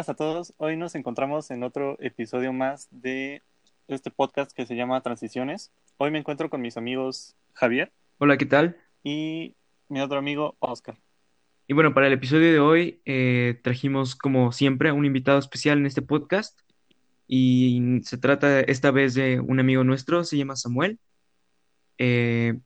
[0.00, 0.54] buenas a todos.
[0.56, 3.42] Hoy nos encontramos en otro episodio más de
[3.86, 5.72] este podcast que se llama Transiciones.
[5.98, 7.92] Hoy me encuentro con mis amigos Javier.
[8.16, 8.78] Hola, ¿qué tal?
[9.04, 9.56] Y
[9.90, 10.96] mi otro amigo Oscar.
[11.68, 15.84] Y bueno, para el episodio de hoy eh, trajimos como siempre un invitado especial en
[15.84, 16.58] este podcast
[17.28, 20.98] y se trata esta vez de un amigo nuestro, se llama Samuel.
[21.98, 22.58] Eh,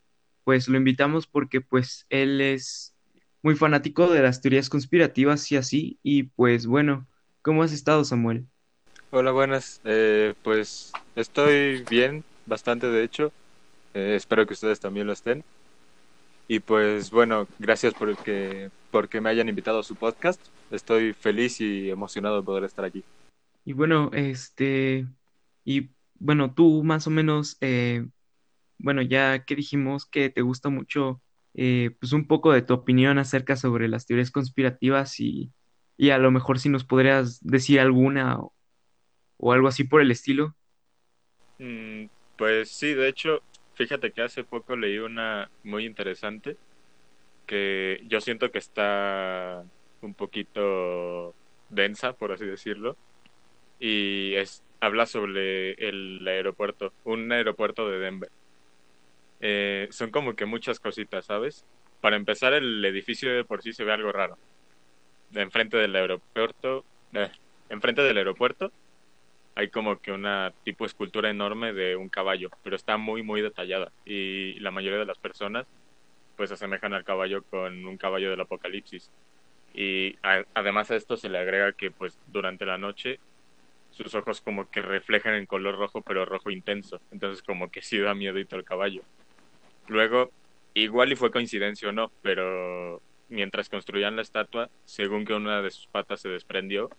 [0.45, 2.95] pues lo invitamos porque pues él es
[3.43, 5.98] muy fanático de las teorías conspirativas y así.
[6.05, 7.09] Y pues bueno,
[7.45, 8.47] ¿cómo has estado, Samuel?
[9.11, 9.80] Hola, buenas.
[9.84, 13.33] Eh, pues estoy bien, bastante de hecho.
[13.93, 15.45] Eh, espero que ustedes también lo estén.
[16.48, 20.41] Y pues bueno, gracias por que, porque me hayan invitado a su podcast.
[20.70, 23.05] Estoy feliz y emocionado de poder estar aquí.
[23.67, 25.06] Y bueno, este,
[25.67, 28.06] y bueno, tú más o menos, eh,
[28.79, 31.20] bueno, ya que dijimos que te gusta mucho
[31.53, 35.53] eh, pues un poco de tu opinión acerca sobre las teorías conspirativas y,
[35.97, 38.39] y a lo mejor si nos podrías decir alguna
[39.39, 40.55] o, algo así por el estilo.
[41.59, 42.06] Mm,
[42.37, 43.42] pues sí, de hecho,
[43.75, 46.56] fíjate que hace poco leí una muy interesante
[47.47, 49.65] que yo siento que está
[50.00, 51.34] un poquito
[51.69, 52.97] densa, por así decirlo,
[53.78, 58.31] y es habla sobre el aeropuerto, un aeropuerto de Denver.
[59.41, 61.65] Eh, son como que muchas cositas, ¿sabes?
[62.00, 64.39] Para empezar, el edificio de por sí se ve algo raro.
[65.35, 66.85] Enfrente del aeropuerto,
[67.69, 68.73] enfrente del aeropuerto
[69.57, 73.93] hay como que una tipo escultura enorme de un caballo, pero está muy muy detallada
[74.05, 75.67] y la mayoría de las personas
[76.37, 79.11] pues asemejan al caballo con un caballo del apocalipsis.
[79.73, 83.21] Y además a esto se le agrega que pues durante la noche
[83.91, 87.01] sus ojos como que reflejan en color rojo, pero rojo intenso.
[87.12, 89.03] Entonces como que sí da miedito el caballo.
[89.87, 90.33] Luego,
[90.75, 95.71] igual y fue coincidencia o no, pero mientras construían la estatua, según que una de
[95.71, 96.91] sus patas se desprendió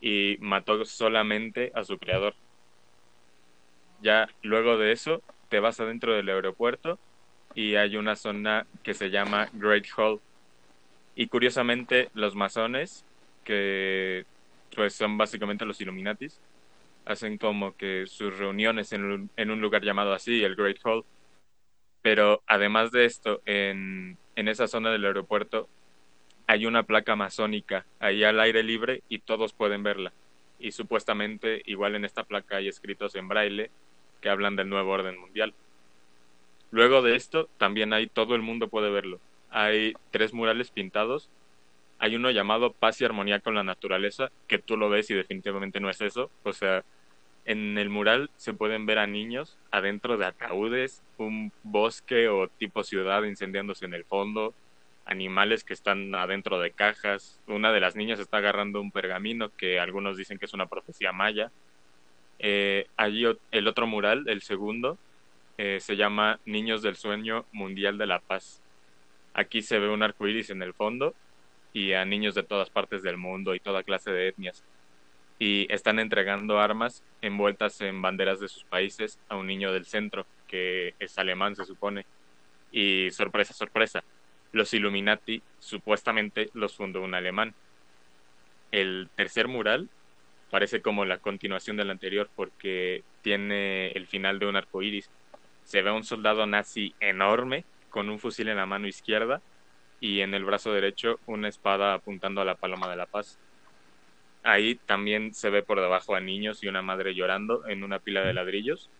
[0.00, 2.34] y mató solamente a su creador.
[4.02, 6.98] Ya luego de eso, te vas adentro del aeropuerto
[7.54, 10.20] y hay una zona que se llama Great Hall.
[11.16, 13.04] Y curiosamente, los masones,
[13.44, 14.26] que
[14.74, 16.40] pues son básicamente los Illuminatis,
[17.04, 21.04] hacen como que sus reuniones en un, en un lugar llamado así, el Great Hall,
[22.02, 25.68] pero además de esto, en, en esa zona del aeropuerto
[26.46, 30.12] hay una placa masónica ahí al aire libre y todos pueden verla.
[30.58, 33.70] Y supuestamente igual en esta placa hay escritos en braille
[34.20, 35.54] que hablan del nuevo orden mundial.
[36.70, 39.20] Luego de esto, también hay todo el mundo puede verlo.
[39.50, 41.28] Hay tres murales pintados.
[41.98, 45.78] Hay uno llamado Paz y Armonía con la Naturaleza, que tú lo ves y definitivamente
[45.78, 46.30] no es eso.
[46.42, 46.82] O sea,
[47.44, 52.82] en el mural se pueden ver a niños adentro de ataúdes, un bosque o tipo
[52.84, 54.54] ciudad incendiándose en el fondo,
[55.04, 57.38] animales que están adentro de cajas.
[57.46, 61.12] Una de las niñas está agarrando un pergamino que algunos dicen que es una profecía
[61.12, 61.50] maya.
[62.38, 64.96] Eh, allí el otro mural, el segundo,
[65.58, 68.60] eh, se llama Niños del Sueño Mundial de la Paz.
[69.34, 71.14] Aquí se ve un arco iris en el fondo
[71.72, 74.64] y a niños de todas partes del mundo y toda clase de etnias
[75.44, 80.24] y están entregando armas envueltas en banderas de sus países a un niño del centro,
[80.48, 82.06] que es alemán se supone.
[82.72, 84.02] Y sorpresa, sorpresa,
[84.52, 87.52] los Illuminati supuestamente los fundó un alemán.
[88.72, 89.90] El tercer mural
[90.50, 95.10] parece como la continuación del anterior porque tiene el final de un arco iris.
[95.62, 99.42] Se ve a un soldado nazi enorme con un fusil en la mano izquierda
[100.00, 103.38] y en el brazo derecho una espada apuntando a la paloma de la paz.
[104.44, 108.22] Ahí también se ve por debajo a niños y una madre llorando en una pila
[108.22, 108.92] de ladrillos.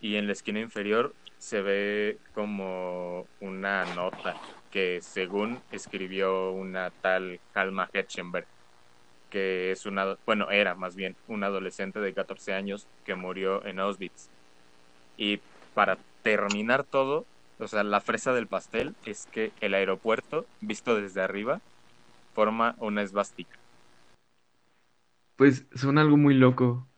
[0.00, 4.40] Y en la esquina inferior se ve como una nota
[4.70, 8.48] que según escribió una tal Halma Hetchenberg,
[9.30, 13.80] que es una, bueno, era más bien un adolescente de 14 años que murió en
[13.80, 14.30] Auschwitz.
[15.16, 15.44] Y
[15.74, 17.28] para terminar todo,
[17.58, 21.62] o sea, la fresa del pastel es que el aeropuerto, visto desde arriba,
[22.34, 23.63] forma una esvástica.
[25.36, 26.90] Pues suena algo muy loco.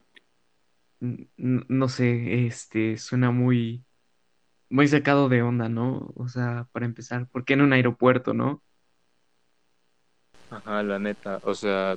[1.36, 3.84] No sé, este, suena muy,
[4.70, 6.12] muy sacado de onda, ¿no?
[6.16, 8.64] O sea, para empezar, ¿por qué en un aeropuerto, no?
[10.50, 11.96] Ajá, la neta, o sea,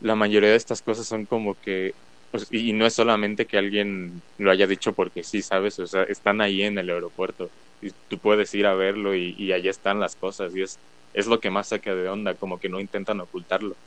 [0.00, 1.96] la mayoría de estas cosas son como que,
[2.50, 5.78] y no es solamente que alguien lo haya dicho porque sí, ¿sabes?
[5.80, 9.52] O sea, están ahí en el aeropuerto y tú puedes ir a verlo y, y
[9.52, 10.80] allá están las cosas y es,
[11.12, 13.78] es lo que más saca de onda, como que no intentan ocultarlo.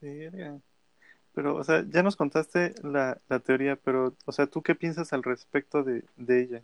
[0.00, 5.12] Pero, o sea, ya nos contaste la, la teoría, pero, o sea, ¿tú qué piensas
[5.12, 6.62] al respecto de, de ella?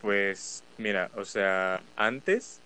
[0.00, 2.60] Pues, mira, o sea, antes,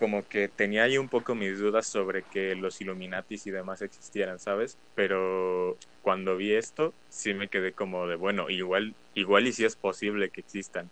[0.00, 4.40] como que tenía ahí un poco mis dudas sobre que los Illuminatis y demás existieran,
[4.40, 4.76] ¿sabes?
[4.96, 9.76] Pero cuando vi esto, sí me quedé como de, bueno, igual, igual y si es
[9.76, 10.90] posible que existan.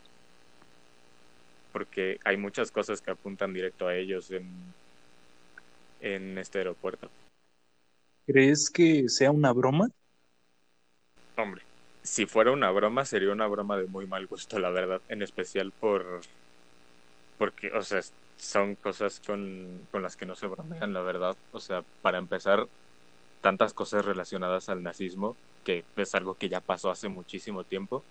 [1.72, 4.46] Porque hay muchas cosas que apuntan directo a ellos en,
[6.00, 7.10] en este aeropuerto.
[8.26, 9.88] ¿Crees que sea una broma?
[11.36, 11.62] Hombre,
[12.02, 15.00] si fuera una broma, sería una broma de muy mal gusto, la verdad.
[15.08, 16.20] En especial por.
[17.38, 18.00] Porque, o sea,
[18.36, 21.36] son cosas con, con las que no se bromean, la verdad.
[21.52, 22.68] O sea, para empezar,
[23.40, 28.04] tantas cosas relacionadas al nazismo, que es algo que ya pasó hace muchísimo tiempo,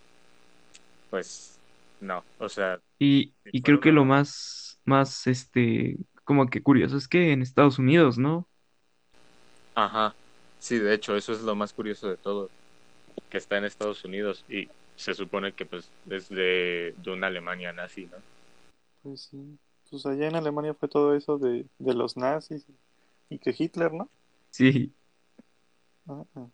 [1.10, 1.60] pues
[2.02, 2.80] no, o sea.
[2.98, 5.98] Y, y creo que lo más, más, este,
[6.30, 8.48] como que curioso es que en Estados Unidos, ¿no?
[9.74, 10.16] Ajá,
[10.60, 12.52] sí, de hecho, eso es lo más curioso de todo,
[13.32, 17.74] que está en Estados Unidos y se supone que pues es de, de una Alemania
[17.74, 18.18] nazi, ¿no?
[19.02, 19.60] Pues sí.
[19.90, 22.68] Pues allá en Alemania fue todo eso de, de los nazis
[23.30, 24.08] y que Hitler, ¿no?
[24.52, 24.94] Sí.
[26.08, 26.48] Ah, ah.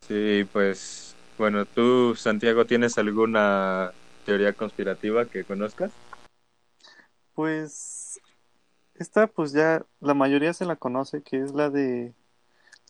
[0.00, 3.92] Sí, pues bueno, tú, Santiago, ¿tienes alguna
[4.24, 5.92] teoría conspirativa que conozcas?
[7.34, 8.20] Pues
[8.98, 12.14] esta pues ya la mayoría se la conoce, que es la de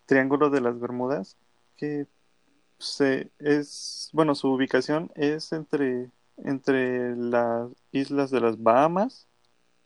[0.06, 1.36] Triángulo de las Bermudas,
[1.76, 2.06] que
[2.78, 9.26] se es, bueno, su ubicación es entre entre las islas de las Bahamas,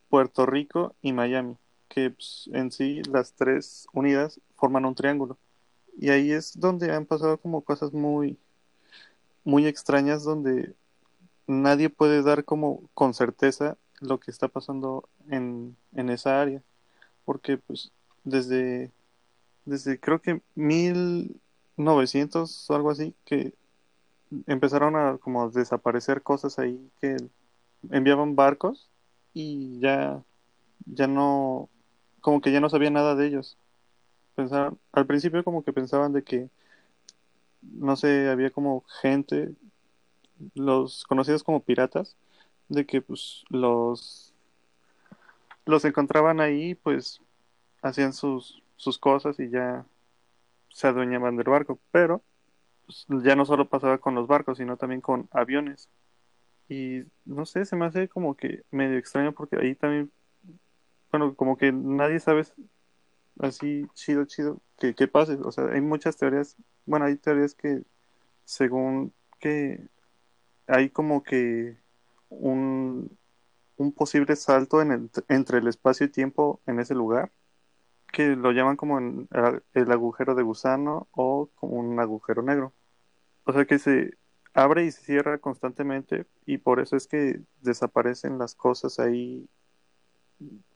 [0.08, 1.56] Puerto Rico y Miami,
[1.88, 5.38] que pues, en sí las tres unidas forman un triángulo.
[5.98, 8.38] Y ahí es donde han pasado como cosas muy
[9.44, 10.74] muy extrañas donde
[11.46, 16.62] nadie puede dar como con certeza lo que está pasando en, en esa área.
[17.24, 17.92] Porque pues
[18.24, 18.90] desde,
[19.64, 23.54] desde creo que 1900 o algo así, que
[24.46, 27.16] empezaron a como desaparecer cosas ahí que
[27.90, 28.88] enviaban barcos
[29.34, 30.22] y ya,
[30.86, 31.68] ya no,
[32.20, 33.58] como que ya no sabía nada de ellos.
[34.34, 36.48] Pensaron, al principio como que pensaban de que,
[37.62, 39.54] no sé, había como gente
[40.54, 42.16] los conocidos como piratas,
[42.68, 44.32] de que pues los
[45.64, 47.20] los encontraban ahí, pues
[47.82, 49.86] hacían sus, sus cosas y ya
[50.70, 52.22] se adueñaban del barco, pero
[52.86, 55.88] pues, ya no solo pasaba con los barcos, sino también con aviones.
[56.68, 60.10] Y no sé, se me hace como que medio extraño porque ahí también,
[61.10, 62.44] bueno, como que nadie sabe
[63.38, 65.34] así chido, chido, que, que pase.
[65.44, 66.56] O sea, hay muchas teorías,
[66.86, 67.82] bueno, hay teorías que
[68.44, 69.88] según que
[70.66, 71.81] hay como que
[72.40, 73.16] un,
[73.76, 77.32] un posible salto entre el espacio y tiempo en ese lugar,
[78.12, 82.72] que lo llaman como el agujero de gusano o como un agujero negro.
[83.44, 84.16] O sea que se
[84.54, 89.48] abre y se cierra constantemente y por eso es que desaparecen las cosas ahí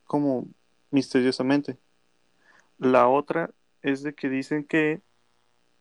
[0.04, 0.48] como
[0.90, 1.78] misteriosamente.
[2.78, 3.50] La otra
[3.82, 5.02] es de que dicen que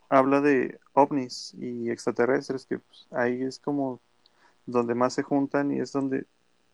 [0.09, 4.01] habla de ovnis y extraterrestres, que pues, ahí es como
[4.65, 6.25] donde más se juntan y es donde,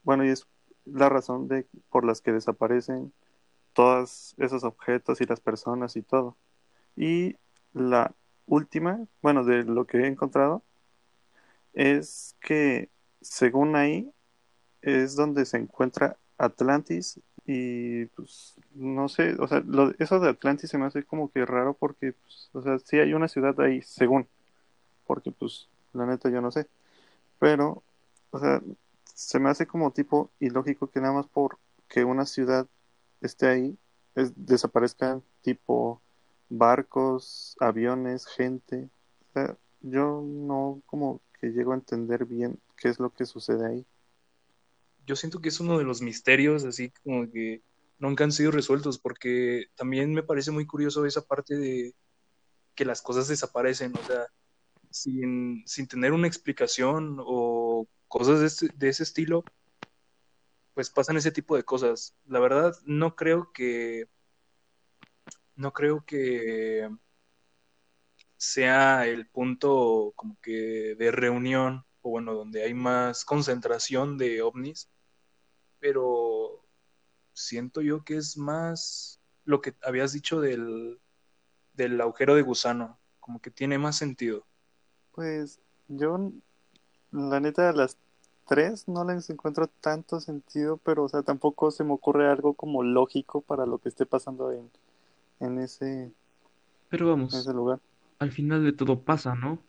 [0.04, 0.48] bueno, y es
[0.86, 3.14] la razón de por las que desaparecen
[3.74, 6.38] todos esos objetos y las personas y todo.
[6.96, 7.36] Y
[7.74, 8.14] la
[8.46, 10.64] última, bueno, de lo que he encontrado,
[11.74, 12.90] es que
[13.22, 14.12] según ahí
[14.82, 20.70] es donde se encuentra Atlantis y pues no sé, o sea, lo, eso de Atlantis
[20.70, 23.82] se me hace como que raro porque, pues, o sea, sí hay una ciudad ahí,
[23.82, 24.28] según,
[25.06, 26.68] porque pues la neta yo no sé,
[27.42, 27.84] pero,
[28.30, 28.62] o sea,
[29.16, 31.58] se me hace como tipo ilógico que nada más por
[31.90, 32.68] que una ciudad
[33.20, 33.80] esté ahí,
[34.14, 36.04] es, desaparezcan tipo
[36.50, 38.92] barcos, aviones, gente,
[39.28, 43.66] o sea, yo no como que llego a entender bien qué es lo que sucede
[43.66, 43.88] ahí.
[45.08, 47.64] Yo siento que es uno de los misterios, así como que
[47.98, 51.96] nunca han sido resueltos, porque también me parece muy curioso esa parte de
[52.76, 54.28] que las cosas desaparecen, o sea,
[54.92, 59.48] sin, sin tener una explicación o cosas de, este- de ese estilo,
[60.74, 62.16] pues pasan ese tipo de cosas.
[62.26, 64.08] La verdad, no creo que,
[65.56, 66.90] no creo que
[68.38, 74.90] sea el punto como que de reunión, o bueno, donde hay más concentración de ovnis,
[75.80, 76.66] pero
[77.34, 81.02] siento yo que es más lo que habías dicho del,
[81.74, 84.48] del agujero de gusano, como que tiene más sentido.
[85.14, 86.32] Pues yo,
[87.12, 87.98] la neta, las
[88.48, 92.84] tres no les encuentro tanto sentido, pero o sea, tampoco se me ocurre algo como
[92.84, 94.72] lógico para lo que esté pasando en,
[95.42, 96.14] en ese,
[96.90, 97.80] Pero en vamos, ese lugar.
[98.20, 99.66] al final de todo pasa, ¿no?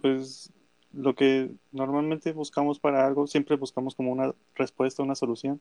[0.00, 0.52] Pues
[0.92, 5.60] lo que normalmente buscamos para algo, siempre buscamos como una respuesta, una solución,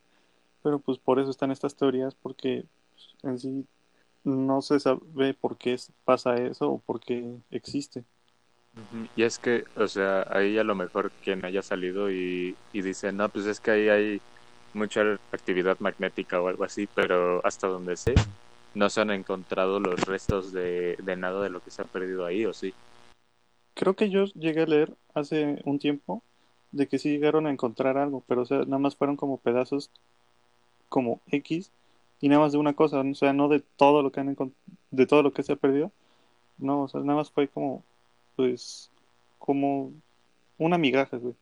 [0.63, 3.67] Pero pues por eso están estas teorías, porque pues, en sí
[4.25, 8.05] no se sabe por qué pasa eso o por qué existe.
[9.15, 13.11] Y es que, o sea, ahí a lo mejor quien haya salido y, y dice,
[13.11, 14.21] no, pues es que ahí hay
[14.73, 15.01] mucha
[15.31, 18.15] actividad magnética o algo así, pero hasta donde sé,
[18.73, 22.25] no se han encontrado los restos de, de nada de lo que se ha perdido
[22.25, 22.73] ahí, ¿o sí?
[23.73, 26.21] Creo que yo llegué a leer hace un tiempo
[26.71, 29.89] de que sí llegaron a encontrar algo, pero o sea, nada más fueron como pedazos
[30.89, 31.71] como X
[32.21, 34.35] y nada más de una cosa, o sea, no de todo lo que han
[34.91, 35.91] de todo lo que se ha perdido.
[36.57, 37.83] No, o sea, nada más fue como
[38.35, 38.91] pues
[39.39, 39.93] como
[40.57, 41.35] una migaja, güey.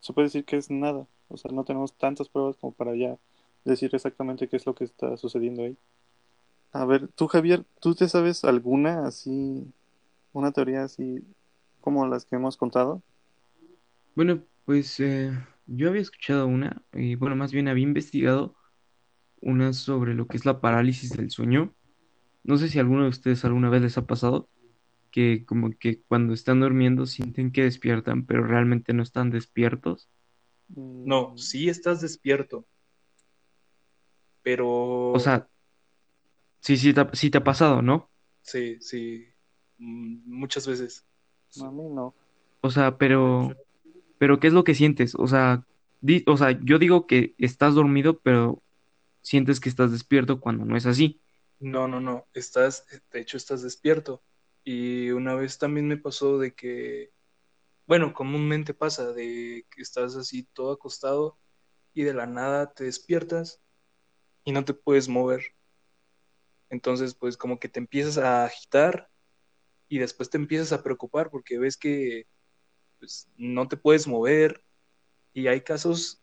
[0.00, 3.16] Se puede decir que es nada, o sea, no tenemos tantas pruebas como para ya
[3.64, 5.76] decir exactamente qué es lo que está sucediendo ahí.
[6.72, 9.66] A ver, tú Javier, ¿tú te sabes alguna así,
[10.32, 11.24] una teoría así
[11.80, 13.02] como las que hemos contado?
[14.14, 15.32] Bueno, pues eh,
[15.66, 18.54] yo había escuchado una, y bueno, más bien había investigado
[19.40, 21.72] una sobre lo que es la parálisis del sueño.
[22.42, 24.48] No sé si alguno de ustedes alguna vez les ha pasado
[25.14, 30.10] que como que cuando están durmiendo sienten que despiertan, pero realmente no están despiertos.
[31.04, 32.66] No, Mm, sí estás despierto,
[34.42, 34.68] pero
[35.12, 35.48] O sea,
[36.60, 38.10] sí, sí te ha, sí te ha pasado, ¿no?
[38.42, 39.26] sí, sí,
[39.78, 41.04] mm, muchas veces.
[41.60, 42.14] a mí no.
[42.60, 43.50] O sea, pero,
[44.18, 45.14] pero ¿qué es lo que sientes?
[45.16, 45.64] O sea,
[46.00, 48.62] di- o sea, yo digo que estás dormido, pero
[49.22, 51.20] sientes que estás despierto cuando no es así.
[51.58, 54.22] No, no, no, estás, de hecho estás despierto.
[54.64, 57.12] Y una vez también me pasó de que,
[57.86, 61.38] bueno, comúnmente pasa de que estás así todo acostado
[61.92, 63.60] y de la nada te despiertas
[64.44, 65.54] y no te puedes mover.
[66.70, 69.10] Entonces, pues como que te empiezas a agitar
[69.88, 72.26] y después te empiezas a preocupar porque ves que
[72.98, 74.64] pues, no te puedes mover
[75.34, 76.22] y hay casos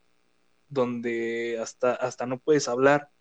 [0.67, 3.11] donde hasta, hasta no puedes hablar.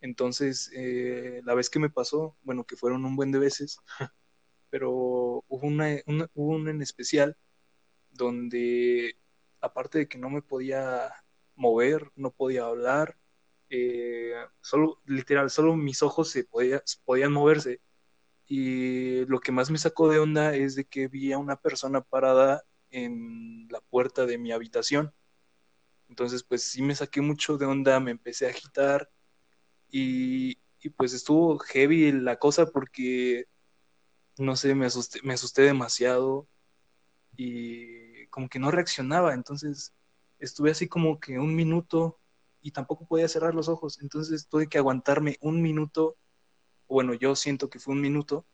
[0.00, 3.78] Entonces, eh, la vez que me pasó, bueno, que fueron un buen de veces,
[4.70, 4.92] pero
[5.48, 5.96] hubo una,
[6.34, 7.36] hubo una en especial
[8.10, 9.16] donde,
[9.60, 11.12] aparte de que no me podía
[11.56, 13.18] mover, no podía hablar,
[13.70, 17.80] eh, solo, literal, solo mis ojos se podía- podían moverse.
[18.46, 22.00] Y lo que más me sacó de onda es de que vi a una persona
[22.02, 25.12] parada en la puerta de mi habitación.
[26.08, 29.10] Entonces, pues sí me saqué mucho de onda, me empecé a agitar
[29.90, 33.46] y, y pues estuvo heavy la cosa porque,
[34.38, 36.48] no sé, me asusté, me asusté demasiado
[37.36, 39.34] y como que no reaccionaba.
[39.34, 39.94] Entonces,
[40.38, 42.18] estuve así como que un minuto
[42.60, 44.00] y tampoco podía cerrar los ojos.
[44.02, 46.16] Entonces, tuve que aguantarme un minuto.
[46.88, 48.46] Bueno, yo siento que fue un minuto.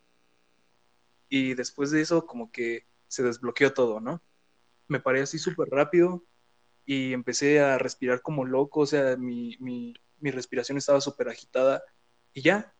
[1.28, 4.22] Y después de eso, como que se desbloqueó todo, ¿no?
[4.88, 6.24] Me paré así súper rápido
[6.84, 11.82] y empecé a respirar como loco, o sea, mi, mi, mi respiración estaba súper agitada
[12.32, 12.74] y ya.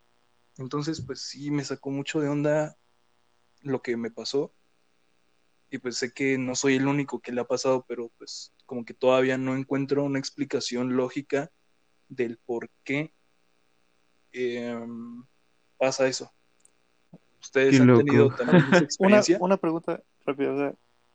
[0.59, 2.76] Entonces, pues sí, me sacó mucho de onda
[3.62, 4.52] lo que me pasó.
[5.71, 8.85] Y pues sé que no soy el único que le ha pasado, pero pues como
[8.85, 11.50] que todavía no encuentro una explicación lógica
[12.09, 13.12] del por qué
[14.33, 15.25] em,
[15.78, 16.31] pasa eso.
[17.40, 18.04] ¿Ustedes han loco.
[18.04, 18.66] tenido también esa
[18.99, 19.38] Una, experiencia?
[19.40, 20.75] una pregunta rápida, o sea,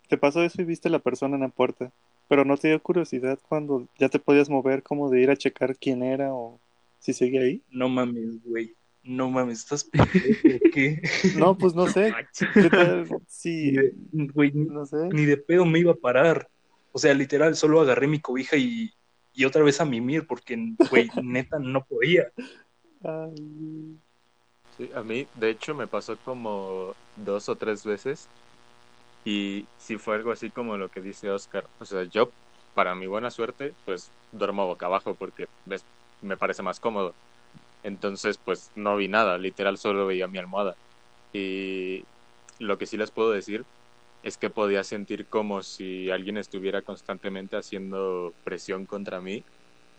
[0.10, 1.92] te pasó eso y viste a la persona en la puerta,
[2.28, 5.78] pero no te dio curiosidad cuando ya te podías mover como de ir a checar
[5.78, 6.60] quién era o
[7.00, 7.62] si seguía ahí.
[7.70, 8.76] No mames, güey.
[9.04, 11.02] No mames, estás pendejo, ¿o ¿qué?
[11.36, 12.14] No, pues no sé,
[12.54, 14.98] ¿qué tal Ni si, de, güey, ni- no sé?
[15.10, 16.50] ni de pedo me iba a parar.
[16.92, 18.92] O sea, literal, solo agarré mi cobija y,
[19.34, 20.58] y otra vez a mimir, porque,
[20.90, 22.32] güey, neta, no podía.
[23.04, 23.98] Ay,
[24.78, 26.94] Sí, a mí, de hecho, me pasó como
[27.26, 28.28] dos o tres veces
[29.26, 31.66] y sí fue algo así como lo que dice Oscar.
[31.80, 32.30] O sea, yo,
[32.76, 35.84] para mi buena suerte, pues duermo boca abajo porque ves,
[36.22, 37.14] me parece más cómodo.
[37.88, 40.76] Entonces, pues no vi nada, literal solo veía mi almohada.
[41.34, 42.06] Y
[42.60, 43.66] lo que sí les puedo decir
[44.24, 49.46] es que podía sentir como si alguien estuviera constantemente haciendo presión contra mí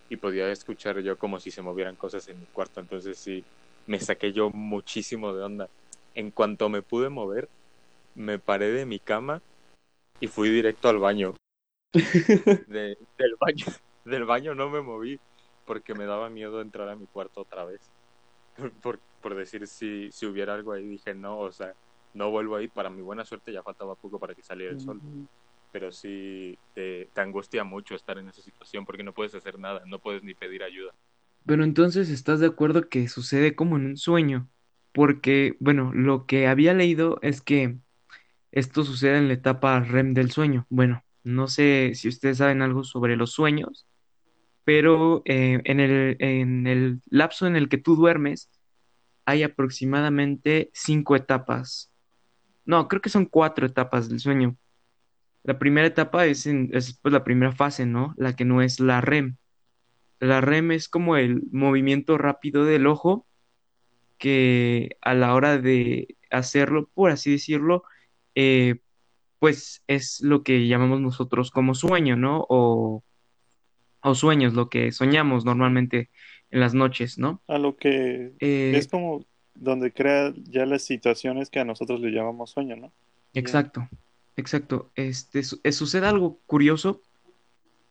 [0.09, 2.81] y podía escuchar yo como si se movieran cosas en mi cuarto.
[2.81, 3.47] Entonces sí,
[3.87, 5.69] me saqué yo muchísimo de onda.
[6.15, 7.51] En cuanto me pude mover,
[8.15, 9.43] me paré de mi cama
[10.21, 11.37] y fui directo al baño.
[12.67, 13.65] De- del baño.
[14.05, 15.21] Del baño no me moví
[15.69, 17.93] porque me daba miedo entrar a mi cuarto otra vez.
[18.83, 21.75] Por, por decir si, si hubiera algo ahí, dije no, o sea,
[22.15, 22.69] no vuelvo ahí.
[22.69, 25.03] Para mi buena suerte ya faltaba poco para que saliera el sol.
[25.73, 29.83] Pero sí te, te angustia mucho estar en esa situación porque no puedes hacer nada,
[29.87, 30.95] no puedes ni pedir ayuda.
[31.47, 34.51] Pero entonces estás de acuerdo que sucede como en un sueño,
[34.93, 37.79] porque, bueno, lo que había leído es que
[38.53, 40.67] esto sucede en la etapa REM del sueño.
[40.71, 43.88] Bueno, no sé si ustedes saben algo sobre los sueños,
[44.69, 48.51] pero eh, en el, en el lapso en el que tú duermes
[49.25, 51.91] hay aproximadamente cinco etapas.
[52.67, 54.59] No, creo que son cuatro etapas del sueño.
[55.43, 58.13] La primera etapa es, es, pues, la primera fase, ¿no?
[58.19, 59.39] La que no es la REM.
[60.21, 63.27] La REM es como el movimiento rápido del ojo
[64.19, 67.85] que a la hora de hacerlo, por así decirlo,
[68.35, 68.81] eh,
[69.39, 72.45] pues es lo que llamamos nosotros como sueño, ¿no?
[72.51, 73.03] O,
[74.09, 76.11] o sueños, lo que soñamos normalmente
[76.51, 77.43] en las noches, ¿no?
[77.49, 79.25] A lo que Eh, es como
[79.55, 82.93] donde crea ya las situaciones que a nosotros le llamamos sueño, ¿no?
[83.35, 83.89] Exacto,
[84.37, 84.91] exacto.
[84.95, 87.03] Este, su- eh, sucede algo curioso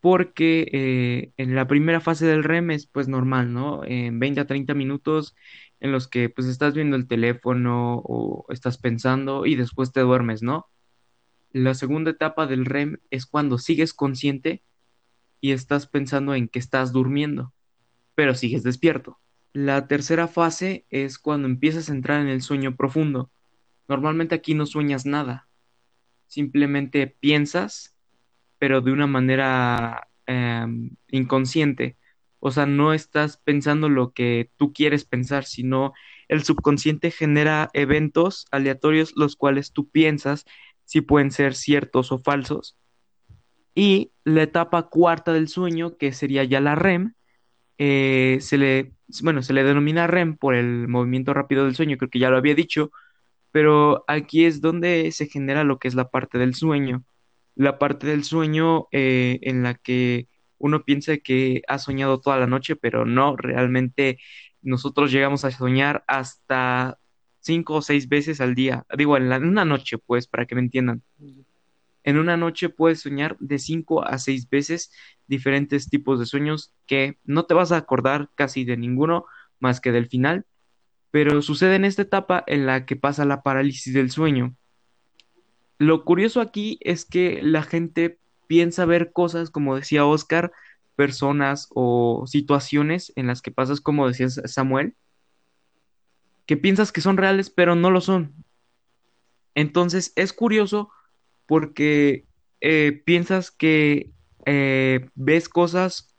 [0.00, 3.84] porque eh, en la primera fase del REM es pues normal, ¿no?
[3.84, 5.36] En 20 a 30 minutos
[5.80, 10.42] en los que pues estás viendo el teléfono o estás pensando y después te duermes,
[10.42, 10.68] ¿no?
[11.52, 14.62] La segunda etapa del REM es cuando sigues consciente
[15.40, 17.52] y estás pensando en que estás durmiendo,
[18.14, 19.18] pero sigues despierto.
[19.52, 23.30] La tercera fase es cuando empiezas a entrar en el sueño profundo.
[23.88, 25.48] Normalmente aquí no sueñas nada,
[26.26, 27.96] simplemente piensas,
[28.58, 31.96] pero de una manera em, inconsciente.
[32.40, 35.92] O sea, no estás pensando lo que tú quieres pensar, sino
[36.28, 40.44] el subconsciente genera eventos aleatorios los cuales tú piensas
[40.84, 42.76] si pueden ser ciertos o falsos.
[43.78, 47.14] Y la etapa cuarta del sueño, que sería ya la REM,
[47.78, 52.10] eh, se le, bueno, se le denomina REM por el movimiento rápido del sueño, creo
[52.10, 52.90] que ya lo había dicho,
[53.52, 57.04] pero aquí es donde se genera lo que es la parte del sueño.
[57.54, 60.26] La parte del sueño eh, en la que
[60.58, 64.18] uno piensa que ha soñado toda la noche, pero no, realmente
[64.60, 66.98] nosotros llegamos a soñar hasta
[67.38, 68.84] cinco o seis veces al día.
[68.96, 71.04] Digo, en, en una noche, pues, para que me entiendan.
[72.04, 74.92] En una noche puedes soñar de cinco a seis veces
[75.26, 79.26] diferentes tipos de sueños que no te vas a acordar casi de ninguno
[79.60, 80.46] más que del final,
[81.10, 84.54] pero sucede en esta etapa en la que pasa la parálisis del sueño.
[85.78, 90.52] Lo curioso aquí es que la gente piensa ver cosas, como decía Oscar,
[90.96, 94.96] personas o situaciones en las que pasas, como decía Samuel,
[96.46, 98.34] que piensas que son reales, pero no lo son.
[99.54, 100.90] Entonces es curioso
[101.48, 102.26] porque
[102.60, 104.12] eh, piensas que
[104.44, 106.14] eh, ves cosas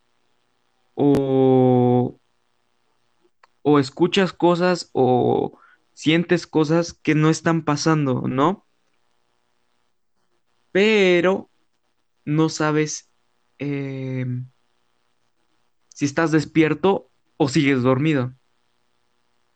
[0.96, 2.20] o,
[3.62, 5.60] o escuchas cosas o
[5.94, 8.66] sientes cosas que no están pasando, ¿no?
[10.72, 11.50] Pero
[12.26, 13.12] no sabes
[13.60, 14.26] eh,
[15.90, 18.34] si estás despierto o sigues dormido.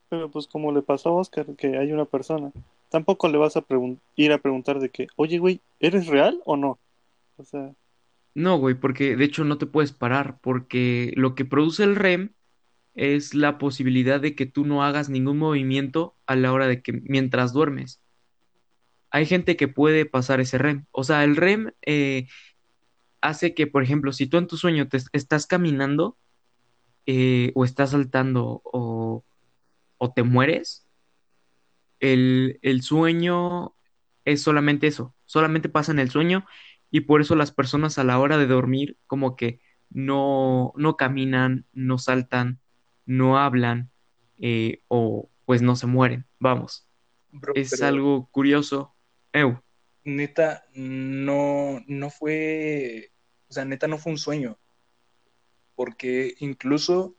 [0.09, 2.51] Pero pues como le pasó a Oscar, que hay una persona,
[2.93, 3.65] tampoco le vas a
[4.17, 6.79] ir a preguntar de que, oye, güey, ¿eres real o no?
[7.37, 7.73] O sea,
[8.35, 12.33] No, güey, porque de hecho no te puedes parar, porque lo que produce el REM
[12.95, 16.93] es la posibilidad de que tú no hagas ningún movimiento a la hora de que
[16.93, 18.01] mientras duermes.
[19.11, 20.85] Hay gente que puede pasar ese REM.
[20.91, 22.27] O sea, el REM eh,
[23.21, 26.17] hace que, por ejemplo, si tú en tu sueño te estás caminando
[27.07, 29.25] eh, o estás saltando o,
[29.97, 30.87] o te mueres,
[32.03, 33.75] el, el sueño
[34.25, 36.45] es solamente eso, solamente pasa en el sueño
[36.91, 41.65] y por eso las personas a la hora de dormir como que no, no caminan,
[41.71, 42.59] no saltan,
[43.05, 43.89] no hablan
[44.37, 46.25] eh, o pues no se mueren.
[46.39, 46.87] Vamos,
[47.31, 48.93] Bro, es pero algo curioso.
[49.31, 49.63] Eu,
[50.03, 53.11] neta, no, no fue,
[53.49, 54.59] o sea, neta no fue un sueño,
[55.75, 57.15] porque incluso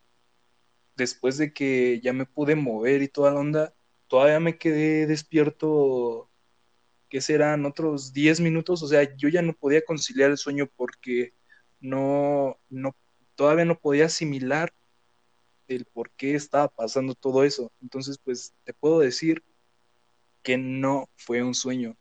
[0.96, 3.74] después de que ya me pude mover y toda la onda,
[4.14, 6.30] todavía me quedé despierto,
[7.08, 7.66] ¿qué serán?
[7.66, 11.34] Otros 10 minutos, o sea, yo ya no podía conciliar el sueño porque
[11.80, 12.96] no, no,
[13.34, 14.72] todavía no podía asimilar
[15.66, 17.72] el por qué estaba pasando todo eso.
[17.82, 19.42] Entonces, pues te puedo decir
[20.44, 21.96] que no fue un sueño.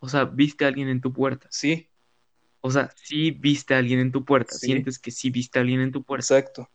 [0.00, 1.46] o sea, viste a alguien en tu puerta.
[1.52, 1.88] Sí,
[2.60, 4.58] O sea, sí viste a alguien en tu puerta.
[4.58, 4.66] Sí.
[4.66, 6.24] Sientes que sí viste a alguien en tu puerta.
[6.24, 6.68] exacto.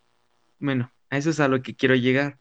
[0.59, 2.39] Bueno, a eso es a lo que quiero llegar.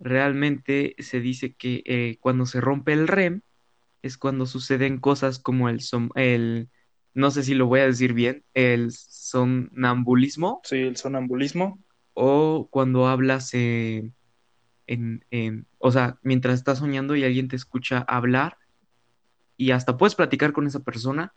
[0.00, 3.42] Realmente se dice que eh, cuando se rompe el REM
[4.02, 5.80] es cuando suceden cosas como el,
[6.14, 6.70] el,
[7.14, 11.78] no sé si lo voy a decir bien, el somnambulismo Sí, el sonambulismo.
[12.14, 14.10] o cuando hablas eh,
[14.86, 18.56] en, en- o sea, mientras estás soñando y alguien te escucha hablar
[19.58, 21.34] y hasta puedes platicar con esa persona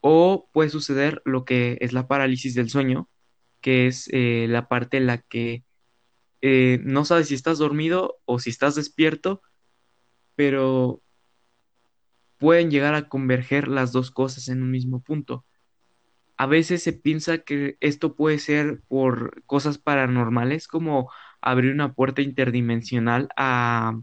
[0.00, 3.08] o puede suceder lo que es la parálisis del sueño,
[3.60, 5.64] que es eh, la parte en la que
[6.42, 9.42] eh, no sabes si estás dormido o si estás despierto,
[10.36, 11.02] pero
[12.38, 15.44] pueden llegar a converger las dos cosas en un mismo punto.
[16.38, 21.10] a veces se piensa que esto puede ser por cosas paranormales, como
[21.42, 24.00] abrir una puerta interdimensional a,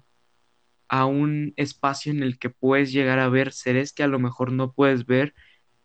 [0.89, 4.52] a un espacio en el que puedes llegar a ver seres que a lo mejor
[4.54, 5.34] no puedes ver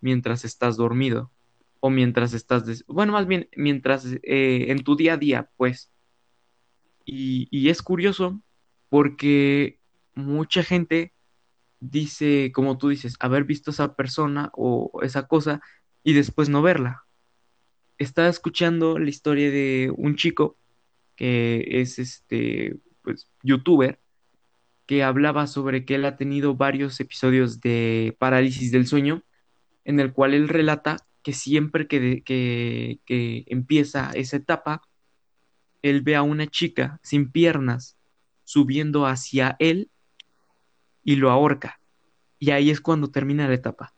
[0.01, 1.33] mientras estás dormido
[1.81, 5.90] o mientras estás, bueno, más bien mientras eh, en tu día a día, pues.
[7.05, 8.41] Y, es curioso
[8.89, 9.79] porque
[10.15, 11.13] mucha gente
[11.81, 15.61] dice, como tú dices, haber visto esa persona o esa cosa
[16.03, 17.05] y después no verla.
[17.99, 20.57] Estaba escuchando la historia de un chico
[21.17, 24.01] que es este, pues, youtuber,
[24.87, 29.23] que hablaba sobre que él ha tenido varios episodios de parálisis del sueño,
[29.85, 34.83] en el cual él relata que siempre que, que empieza esa etapa,
[35.83, 37.97] él ve a una chica sin piernas
[38.45, 39.91] subiendo hacia él
[41.05, 41.81] y lo ahorca.
[42.39, 43.95] Y ahí es cuando termina la etapa.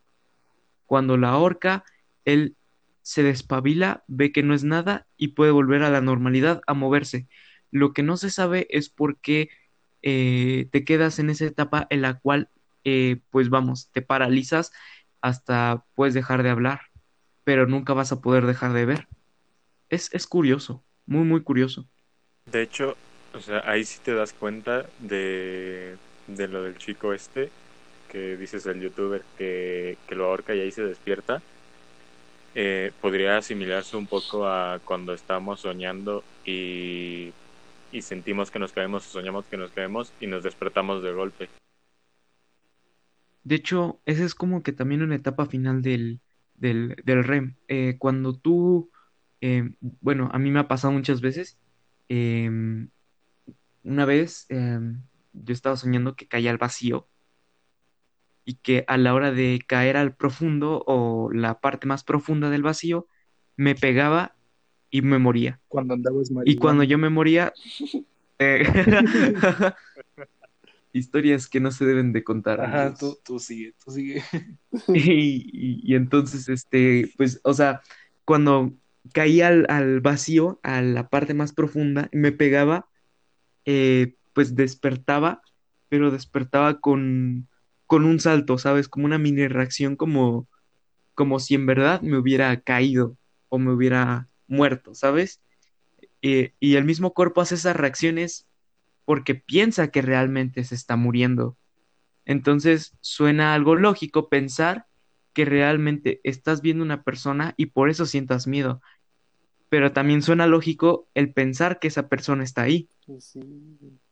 [0.87, 1.85] Cuando la ahorca,
[2.25, 2.57] él
[3.03, 7.29] se despabila, ve que no es nada y puede volver a la normalidad, a moverse.
[7.71, 9.49] Lo que no se sabe es por qué
[10.03, 12.51] eh, te quedas en esa etapa en la cual,
[12.85, 14.73] eh, pues vamos, te paralizas
[15.21, 16.81] hasta puedes dejar de hablar,
[17.45, 19.09] pero nunca vas a poder dejar de ver.
[19.89, 21.89] Es, es curioso, muy, muy curioso.
[22.47, 23.01] De hecho,
[23.33, 27.55] o sea, ahí sí te das cuenta de, de lo del chico este,
[28.09, 31.45] que dices el youtuber que, que lo ahorca y ahí se despierta.
[32.55, 37.37] Eh, podría asimilarse un poco a cuando estamos soñando y,
[37.91, 41.55] y sentimos que nos caemos, soñamos que nos caemos y nos despertamos de golpe.
[43.45, 46.21] De hecho, esa es como que también una etapa final del,
[46.55, 47.57] del, del REM.
[47.69, 48.91] Eh, cuando tú,
[49.43, 51.59] eh, bueno, a mí me ha pasado muchas veces.
[52.09, 52.91] em,
[53.85, 55.03] una vez em,
[55.33, 57.09] yo estaba soñando que caía al vacío
[58.45, 62.63] y que a la hora de caer al profundo o la parte más profunda del
[62.63, 63.07] vacío,
[63.57, 64.35] me pegaba
[64.91, 65.61] y me moría.
[65.69, 66.85] Cuando andabas Y cuando marihuana.
[66.85, 67.53] yo me moría,
[68.39, 68.65] eh,
[70.93, 72.61] historias que no se deben de contar.
[72.61, 74.23] Ajá, tú, tú sigue, tú sigue.
[74.95, 77.81] Y, y- y entonces, este, pues, o sea,
[78.25, 78.73] cuando
[79.13, 82.89] caía al, al vacío, a la parte más profunda, y me pegaba,
[83.65, 85.43] eh, pues despertaba,
[85.89, 87.49] pero despertaba con,
[87.87, 88.89] con un salto, ¿sabes?
[88.89, 90.49] Como una mini reacción, como,
[91.15, 93.17] como si en verdad me hubiera caído
[93.49, 95.41] o me hubiera muerto, ¿sabes?
[96.23, 98.47] Eh, y el mismo cuerpo hace esas reacciones
[99.05, 101.59] porque piensa que realmente se está muriendo.
[102.25, 104.87] Entonces suena algo lógico pensar
[105.33, 108.81] que realmente estás viendo una persona y por eso sientas miedo.
[109.69, 112.89] Pero también suena lógico el pensar que esa persona está ahí.
[113.19, 113.41] Sí.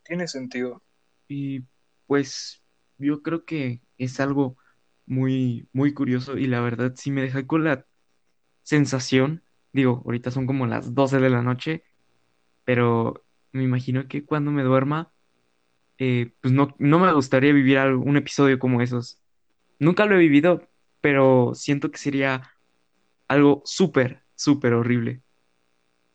[0.03, 0.81] Tiene sentido.
[1.27, 1.61] Y
[2.07, 2.61] pues
[2.97, 4.57] yo creo que es algo
[5.05, 7.85] muy, muy curioso y la verdad sí me deja con la
[8.63, 11.83] sensación, digo, ahorita son como las 12 de la noche,
[12.63, 15.11] pero me imagino que cuando me duerma,
[15.97, 19.19] eh, pues no, no me gustaría vivir algo- un episodio como esos.
[19.79, 20.67] Nunca lo he vivido,
[21.01, 22.51] pero siento que sería
[23.27, 25.23] algo súper, súper horrible.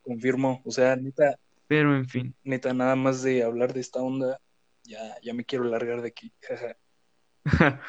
[0.03, 0.63] Confirmo.
[0.65, 4.41] O sea, neta, Pero en fin, neta, nada más de hablar de esta onda,
[4.85, 6.33] ya, ya me quiero largar de aquí.
[6.43, 6.77] jaja.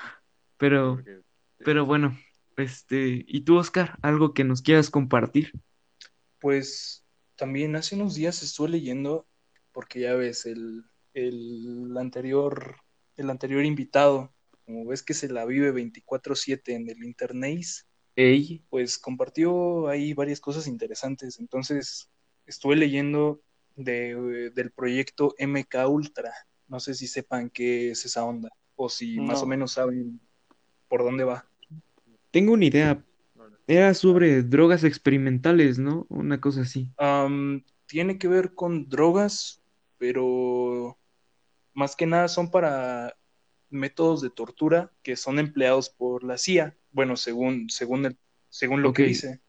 [0.57, 1.21] pero, Porque-
[1.63, 2.17] pero bueno,
[2.57, 5.53] este, ¿y tú, Oscar, algo que nos quieras compartir?
[6.39, 7.05] Pues
[7.36, 9.27] también hace unos días estuve leyendo,
[9.71, 10.83] porque ya ves, el,
[11.13, 12.77] el anterior,
[13.15, 14.33] el anterior invitado,
[14.67, 17.65] como ves que se la vive 24/7 en el internet,
[18.17, 21.39] Ey, pues compartió ahí varias cosas interesantes.
[21.39, 22.10] Entonces,
[22.45, 23.39] estuve leyendo
[23.77, 26.34] de, del proyecto MK Ultra.
[26.67, 30.19] No sé si sepan qué es esa onda, o si más o menos saben
[30.89, 31.47] por dónde va.
[32.32, 33.03] tengo una idea.
[33.67, 36.06] Era sobre drogas experimentales, ¿no?
[36.10, 36.89] Una cosa así.
[37.86, 39.62] Tiene que ver con drogas,
[39.97, 40.97] pero
[41.73, 43.15] más que nada son para
[43.69, 46.77] métodos de tortura que son empleados por la CIA.
[46.91, 48.17] Bueno, según, según, el,
[48.49, 49.41] según lo que dice.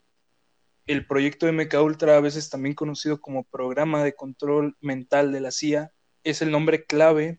[0.87, 5.50] El proyecto MK Ultra, a veces también conocido como Programa de Control Mental de la
[5.50, 5.92] CIA,
[6.24, 7.38] es el nombre clave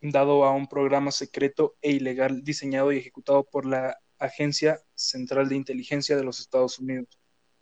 [0.00, 5.56] dado a un programa secreto e ilegal diseñado y ejecutado por la Agencia Central de
[5.56, 7.08] Inteligencia de los Estados Unidos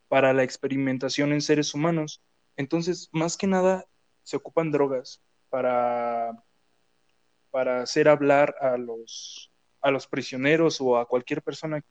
[0.09, 2.23] para la experimentación en seres humanos.
[2.57, 3.87] Entonces, más que nada,
[4.23, 6.45] se ocupan drogas para,
[7.57, 11.83] para hacer hablar a los, a los prisioneros o a cualquier persona.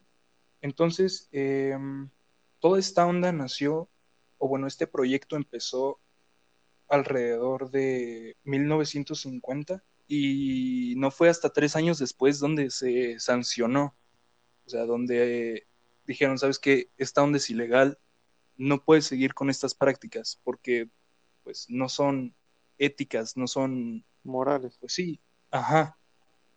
[0.62, 1.76] Entonces, eh,
[2.60, 3.90] toda esta onda nació,
[4.38, 6.00] o bueno, este proyecto empezó
[6.88, 13.96] alrededor de 1950 y no fue hasta tres años después donde se sancionó,
[14.68, 15.66] o sea, donde
[16.06, 16.92] dijeron, ¿sabes qué?
[16.96, 17.98] Esta onda es ilegal,
[18.56, 20.92] no puedes seguir con estas prácticas porque
[21.44, 22.36] pues no son
[22.78, 24.78] éticas, no son Morales.
[24.80, 25.20] pues sí,
[25.56, 25.98] ajá.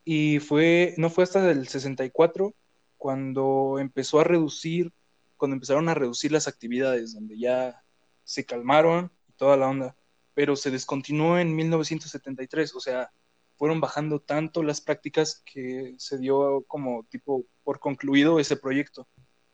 [0.04, 2.54] Y fue, no fue hasta el 64
[2.96, 4.92] cuando empezó a reducir,
[5.36, 7.82] cuando empezaron a reducir las actividades, donde ya
[8.24, 9.96] se calmaron y toda la onda,
[10.34, 13.10] pero se descontinuó en 1973, o sea,
[13.56, 19.08] fueron bajando tanto las prácticas que se dio como tipo por concluido ese proyecto.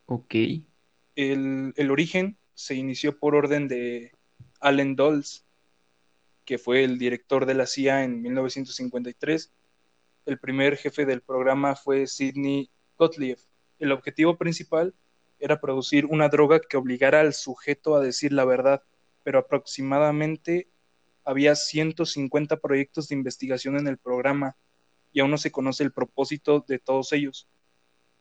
[0.07, 0.35] Ok.
[1.17, 4.13] El, el origen se inició por orden de
[4.61, 5.44] Allen Dulles,
[6.45, 9.53] que fue el director de la CIA en 1953.
[10.27, 13.39] El primer jefe del programa fue Sidney Gottlieb.
[13.79, 14.95] El objetivo principal
[15.39, 18.83] era producir una droga que obligara al sujeto a decir la verdad,
[19.23, 20.69] pero aproximadamente
[21.25, 24.57] había 150 proyectos de investigación en el programa
[25.13, 27.49] y aún no se conoce el propósito de todos ellos.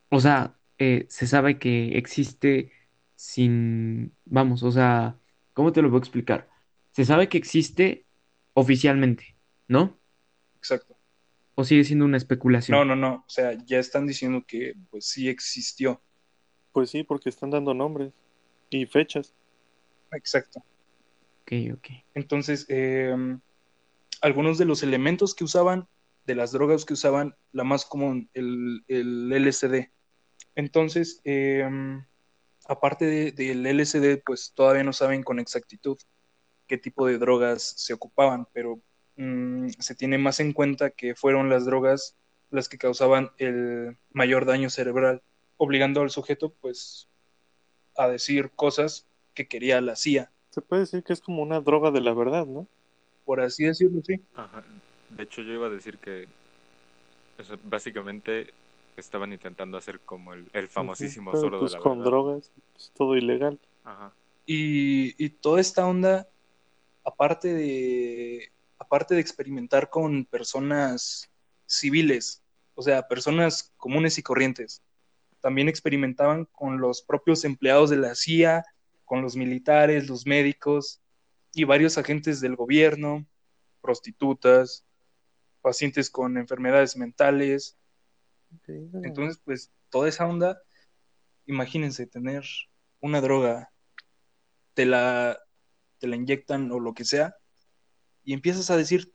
[0.10, 2.72] O sea, eh, se sabe que existe
[3.16, 5.18] sin, vamos, o sea,
[5.54, 6.50] ¿cómo te lo puedo explicar?
[6.92, 8.03] Se sabe que existe
[8.54, 9.36] oficialmente,
[9.68, 9.98] ¿no?
[10.58, 10.96] Exacto.
[11.56, 12.78] ¿O sigue siendo una especulación?
[12.78, 13.16] No, no, no.
[13.28, 16.02] O sea, ya están diciendo que pues sí existió.
[16.72, 18.12] Pues sí, porque están dando nombres
[18.72, 19.34] y fechas.
[20.12, 20.64] Exacto.
[21.44, 21.88] Ok, ok.
[22.16, 23.16] Entonces, eh,
[24.22, 25.88] algunos de los elementos que usaban,
[26.26, 29.92] de las drogas que usaban, la más común, el, el LSD.
[30.56, 31.68] Entonces, eh,
[32.68, 35.98] aparte de- del LSD, pues todavía no saben con exactitud
[36.74, 38.80] qué tipo de drogas se ocupaban, pero
[39.16, 42.16] mm, se tiene más en cuenta que fueron las drogas
[42.50, 45.22] las que causaban el mayor daño cerebral,
[45.58, 47.08] obligando al sujeto, pues,
[47.96, 49.06] a decir cosas
[49.36, 52.48] que quería la CIA, Se puede decir que es como una droga de la verdad,
[52.48, 52.66] ¿no?
[53.24, 54.20] por así decirlo, sí.
[54.34, 54.64] Ajá.
[55.12, 56.28] De hecho, yo iba a decir que
[57.38, 58.52] o sea, básicamente
[58.98, 62.10] estaban intentando hacer como el, el famosísimo sordo pues de la con verdad.
[62.10, 63.60] drogas, es todo ilegal.
[63.84, 64.12] Ajá.
[64.48, 66.28] Y, y toda esta onda,
[67.04, 71.30] aparte de, aparte de experimentar con personas
[71.66, 72.44] civiles,
[72.76, 74.82] o sea, personas comunes y corrientes,
[75.42, 78.64] también experimentaban con los propios empleados de la CIA,
[79.06, 81.02] con los militares, los médicos
[81.54, 83.26] y varios agentes del gobierno,
[83.82, 84.86] prostitutas,
[85.62, 87.78] pacientes con enfermedades mentales.
[88.68, 90.62] Entonces, pues toda esa onda,
[91.46, 92.44] imagínense tener
[93.02, 93.72] una droga,
[94.74, 95.38] te la,
[96.04, 97.38] te la inyectan o lo que sea,
[98.26, 99.14] y empiezas a decir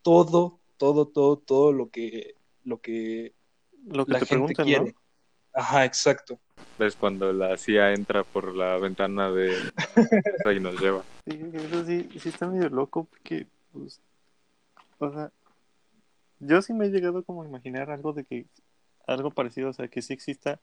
[0.00, 3.34] todo, todo, todo, todo lo que, lo que
[3.84, 4.92] lo que la te gente preguntan, quiere.
[4.92, 5.00] ¿no?
[5.54, 6.38] Ajá, exacto.
[6.78, 9.56] ¿Ves cuando la CIA entra por la ventana de
[10.56, 11.02] y nos lleva?
[11.26, 14.00] Sí, eso sí, sí está medio loco porque, pues,
[15.00, 15.32] o sea,
[16.38, 18.46] yo sí me he llegado como a imaginar algo de que,
[19.04, 20.60] algo parecido, o sea, que sí exista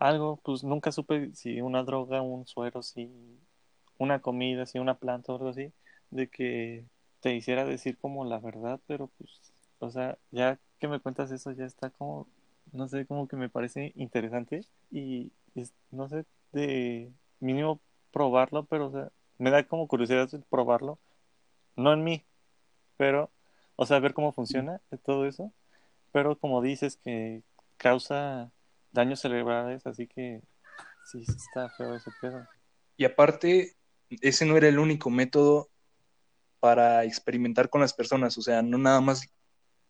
[0.00, 3.08] algo, pues nunca supe si una droga, un suero, si
[4.00, 5.72] una comida, si una planta o algo así,
[6.10, 6.86] de que
[7.20, 9.40] te hiciera decir como la verdad, pero pues,
[9.80, 12.28] o sea, ya que me cuentas eso ya está como,
[12.72, 17.80] no sé, como que me parece interesante y, es- no sé, de mínimo
[18.12, 20.98] probarlo, pero o sea, me da como curiosidad probarlo,
[21.76, 22.24] no en mí,
[22.98, 23.30] pero,
[23.76, 25.52] o sea, ver cómo funciona todo eso,
[26.12, 27.42] pero como dices que
[27.78, 28.50] causa
[28.92, 30.42] daños cerebrales, así que
[31.04, 32.46] sí, sí está feo ese pedo.
[32.96, 33.76] Y aparte,
[34.20, 35.70] ese no era el único método
[36.58, 39.26] para experimentar con las personas, o sea, no nada más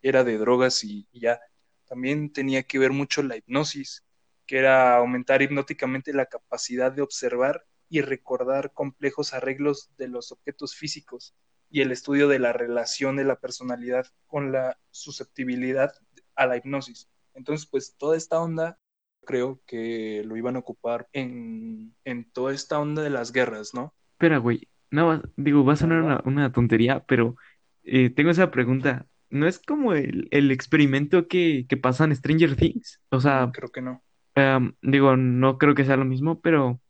[0.02, 1.40] era de drogas y, ya,
[1.86, 4.04] también tenía que ver mucho la hipnosis,
[4.46, 10.76] que era aumentar hipnóticamente la capacidad de observar y recordar complejos arreglos de los objetos
[10.76, 11.34] físicos
[11.68, 15.92] y el estudio de la relación de la personalidad con la susceptibilidad
[16.34, 17.08] a la hipnosis.
[17.34, 18.78] Entonces, pues toda esta onda
[19.24, 23.94] creo que lo iban a ocupar en, en toda esta onda de las guerras, ¿no?
[24.20, 24.68] Espera, güey.
[24.90, 27.36] No, digo, va a sonar una, una tontería, pero
[27.84, 29.06] eh, tengo esa pregunta.
[29.30, 33.00] ¿No es como el, el experimento que, que pasa en Stranger Things?
[33.08, 34.02] O sea, Creo que no.
[34.34, 36.80] em, digo, no creo que sea lo mismo, pero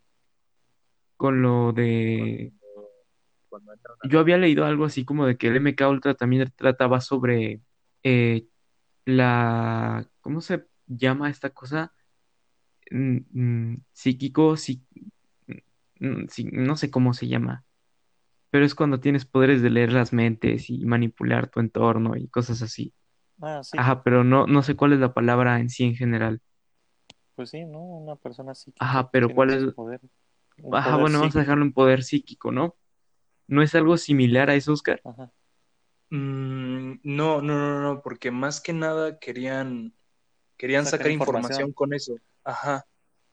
[1.16, 2.52] con lo de...
[3.48, 6.52] Cuando entra una- Yo había leído algo así como de que el MK Ultra también
[6.56, 7.60] trataba sobre
[8.02, 8.46] eh,
[9.04, 10.08] la...
[10.20, 11.92] ¿Cómo se llama esta cosa?
[12.90, 14.89] Mm, mm, psíquico, sí, mm, sí,
[16.00, 17.64] no sé cómo se llama,
[18.50, 22.62] pero es cuando tienes poderes de leer las mentes y manipular tu entorno y cosas
[22.62, 22.94] así.
[23.42, 26.40] Ah, sí, Ajá, pero no, no sé cuál es la palabra en sí en general.
[27.34, 27.80] pues sí, ¿no?
[27.80, 28.72] Una persona así.
[28.78, 29.74] Ajá, pero ¿cuál es?
[29.74, 30.00] Poder,
[30.72, 32.76] Ajá, poder bueno, vamos a dejarlo en poder psíquico, ¿no?
[33.48, 35.02] ¿No es algo similar a eso, Oscar?
[35.04, 35.32] Ajá.
[36.10, 39.94] Mm, no, no, no, no, porque más que nada querían,
[40.56, 41.72] querían Sacar sacar información información.
[41.72, 42.16] con eso.
[42.44, 42.86] Ajá.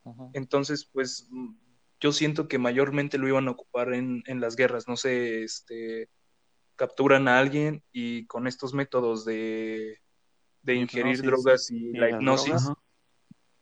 [0.05, 0.29] Ajá.
[0.33, 1.55] Entonces, pues mm,
[1.99, 4.87] yo siento que mayormente lo iban a ocupar en, en las guerras.
[4.87, 6.09] No sé, este,
[6.75, 9.99] capturan a alguien y con estos métodos de,
[10.61, 12.69] de ingerir Hipnosis drogas y y la hipnosis, drogas.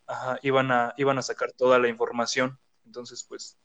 [0.07, 0.29] Ajá.
[0.31, 2.59] ajá, iban a, iban a sacar toda la información.
[2.85, 3.57] Entonces, pues,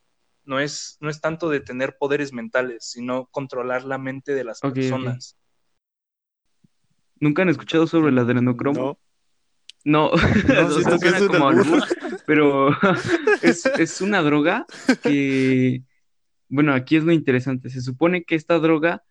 [0.44, 4.60] no es, no es tanto de tener poderes mentales, sino controlar la mente de las
[4.60, 5.36] personas.
[7.16, 8.80] ¿Nunca han escuchado sobre el adrenocromo?
[8.80, 8.98] No,
[9.84, 10.12] No, No,
[10.66, 11.82] o siento sea, que suena es como albur,
[12.26, 12.70] pero
[13.42, 14.66] es, es una droga
[15.02, 15.82] que,
[16.48, 17.70] bueno, aquí es lo interesante.
[17.70, 19.04] Se supone que esta droga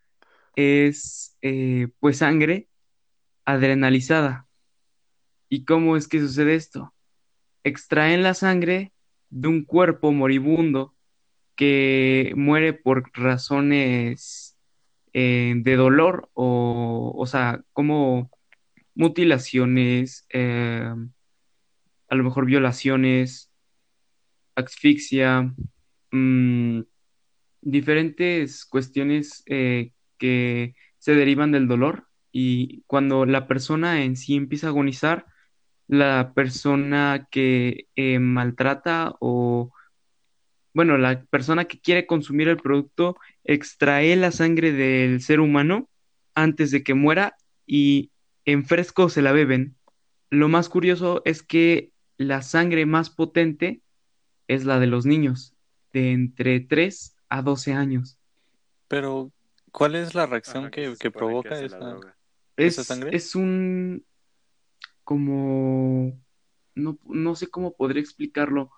[0.56, 2.68] es, eh, pues, sangre
[3.46, 4.48] adrenalizada.
[5.50, 6.94] ¿Y cómo es que sucede esto?
[7.64, 8.94] Extraen la sangre
[9.30, 10.96] de un cuerpo moribundo
[11.56, 14.56] que muere por razones
[15.14, 18.30] eh, de dolor o, o sea, como
[19.00, 20.94] mutilaciones, eh,
[22.10, 23.50] a lo mejor violaciones,
[24.56, 25.54] asfixia,
[26.12, 26.82] mm,
[27.62, 32.08] diferentes cuestiones eh, que se derivan del dolor.
[32.34, 35.26] Y cuando la persona en sí empieza a agonizar,
[35.88, 39.72] la persona que eh, maltrata o,
[40.74, 45.90] bueno, la persona que quiere consumir el producto extrae la sangre del ser humano
[46.36, 48.12] antes de que muera y
[48.52, 49.78] en fresco se la beben.
[50.30, 53.82] Lo más curioso es que la sangre más potente
[54.48, 55.56] es la de los niños,
[55.94, 58.20] de entre 3 a 12 años.
[58.88, 59.32] pero
[59.72, 61.78] ¿cuál es la reacción Ajá, que, provoca esa?
[61.80, 62.18] droga.
[62.58, 63.16] ¿Esa Es, sangre?
[63.16, 64.06] es un
[65.04, 66.20] como
[66.76, 68.72] no, no sé cómo podría explicarlo.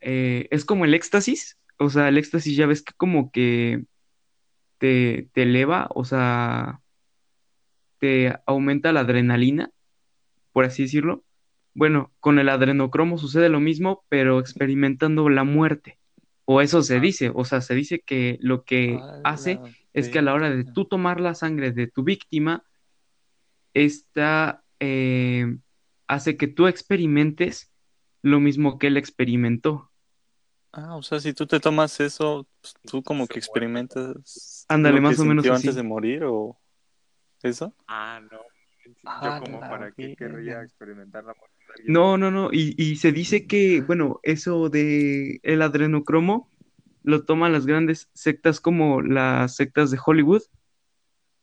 [0.00, 1.58] Eh, es como el éxtasis.
[1.78, 3.84] O sea, el éxtasis ya ves que como que
[4.78, 6.82] te, te eleva, o sea,
[7.98, 9.70] te aumenta la adrenalina,
[10.52, 11.24] por así decirlo.
[11.74, 15.98] Bueno, con el adrenocromo sucede lo mismo, pero experimentando la muerte.
[16.44, 20.08] O eso se dice, o sea, se dice que lo que A hace la es
[20.08, 22.64] que a la hora de tú tomar la sangre de tu víctima,
[23.74, 25.56] esta eh,
[26.06, 27.72] hace que tú experimentes
[28.22, 29.90] lo mismo que él experimentó.
[30.72, 35.02] Ah, o sea, si tú te tomas eso, pues, tú como que experimentas Ándale, lo
[35.02, 35.68] más que o menos así.
[35.68, 36.58] antes de morir o
[37.42, 37.74] eso.
[37.86, 38.38] Ah, no.
[39.04, 41.92] Ah, Yo como la para qué querría experimentar la muerte de alguien.
[41.92, 42.50] No, no, no.
[42.52, 46.50] Y, y se dice que, bueno, eso de el adrenocromo
[47.02, 50.42] lo toman las grandes sectas como las sectas de Hollywood,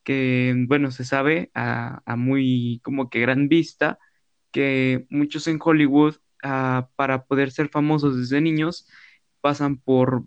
[0.03, 3.99] que, bueno, se sabe a, a muy como que gran vista
[4.51, 8.87] que muchos en Hollywood, ah, para poder ser famosos desde niños,
[9.41, 10.23] pasan por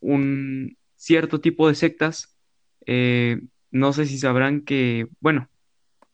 [0.00, 2.36] un cierto tipo de sectas.
[2.86, 3.40] Eh,
[3.72, 5.48] no sé si sabrán que, bueno,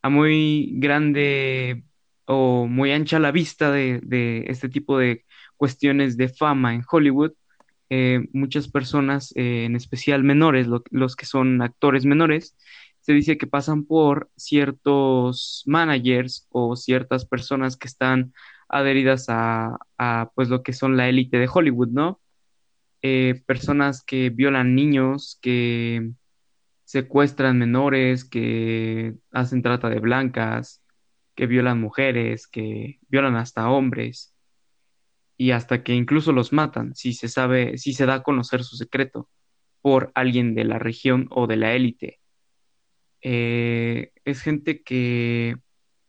[0.03, 1.85] a muy grande
[2.27, 5.25] o muy ancha la vista de, de este tipo de
[5.57, 7.33] cuestiones de fama en Hollywood,
[7.91, 12.57] eh, muchas personas, eh, en especial menores, lo- los que son actores menores,
[13.01, 18.33] se dice que pasan por ciertos managers o ciertas personas que están
[18.69, 22.21] adheridas a, a, pues lo que son la élite de Hollywood, ¿no?
[23.03, 26.11] Eh, personas que violan niños, que
[26.89, 30.83] secuestran menores, que hacen trata de blancas,
[31.35, 34.35] que violan mujeres, que violan hasta hombres
[35.37, 38.77] y hasta que incluso los matan si se sabe, si se da a conocer su
[38.77, 39.29] secreto
[39.83, 42.21] por alguien de la región o de la élite.
[43.21, 45.57] Eh, es gente que,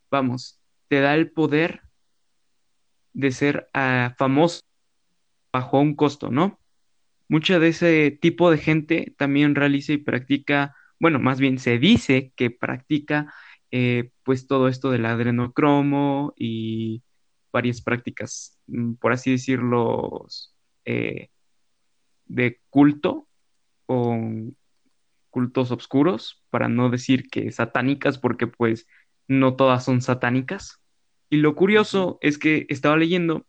[0.10, 1.82] vamos, te da el poder
[3.12, 4.62] de ser ah, famoso
[5.52, 6.59] bajo un costo, ¿no?
[7.30, 12.34] Mucha de ese tipo de gente también realiza y practica, bueno, más bien se dice
[12.36, 13.34] que practica
[13.72, 17.04] eh, pues todo esto del adrenocromo y
[17.54, 20.26] varias prácticas, mm, por así decirlo,
[20.86, 21.30] eh,
[22.26, 23.28] de culto
[23.86, 24.18] o
[25.30, 28.88] cultos oscuros, para no decir que satánicas, porque pues
[29.28, 30.82] no todas son satánicas.
[31.30, 33.45] Y lo curioso es que estaba leyendo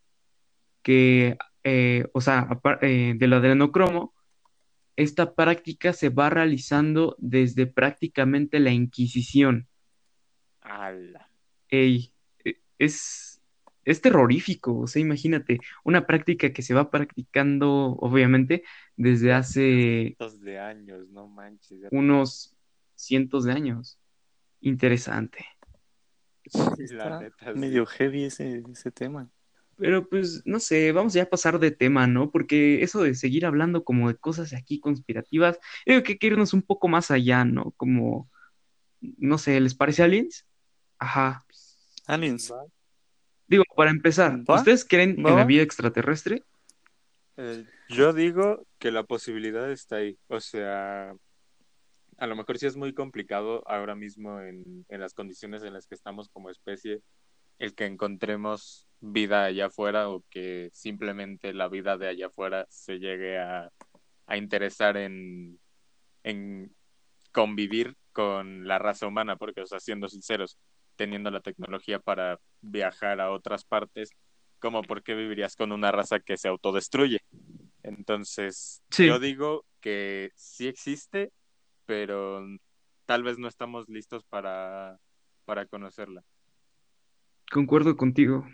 [0.82, 2.48] que, eh, o sea,
[2.82, 4.14] eh, del adrenocromo,
[4.96, 9.66] esta práctica se va realizando desde prácticamente la Inquisición.
[10.61, 11.30] Ala.
[11.68, 12.12] Ey,
[12.44, 13.40] e- es,
[13.84, 18.62] es terrorífico, o sea, imagínate, una práctica que se va practicando, obviamente,
[18.96, 21.80] desde hace Cientos de años, no manches.
[21.90, 22.54] unos
[22.94, 23.98] cientos de años.
[24.61, 25.46] Interesante.
[26.44, 27.58] Sí, la neta, sí.
[27.58, 29.30] medio heavy ese, ese tema.
[29.80, 32.30] Pero pues, no sé, vamos ya a pasar de tema, ¿no?
[32.30, 36.52] Porque eso de seguir hablando como de cosas aquí conspirativas, creo que hay que irnos
[36.52, 37.72] un poco más allá, ¿no?
[37.78, 38.30] Como,
[39.00, 40.46] no sé, ¿les parece Aliens?
[40.98, 41.44] Ajá.
[42.06, 42.52] Aliens.
[43.48, 44.56] Digo, para empezar, ¿Va?
[44.56, 46.44] ¿ustedes creen ¿Va, en la vida extraterrestre?
[47.38, 50.18] Eh, yo digo que la posibilidad está ahí.
[50.28, 51.14] O sea,
[52.18, 55.86] a lo mejor sí es muy complicado ahora mismo en, en las condiciones en las
[55.86, 57.00] que estamos como especie,
[57.58, 62.98] el que encontremos vida allá afuera o que simplemente la vida de allá afuera se
[62.98, 63.70] llegue a,
[64.26, 65.59] a interesar en,
[66.22, 66.74] en
[67.32, 70.59] convivir con la raza humana, porque, o sea, siendo sinceros,
[70.96, 74.11] teniendo la tecnología para viajar a otras partes,
[74.59, 77.20] como por qué vivirías con una raza que se autodestruye.
[77.82, 79.07] Entonces, Sí.
[79.07, 81.32] yo digo que sí existe,
[81.86, 82.44] pero
[83.07, 84.98] tal vez no estamos listos para,
[85.46, 86.22] para conocerla.
[87.51, 88.46] Concuerdo contigo.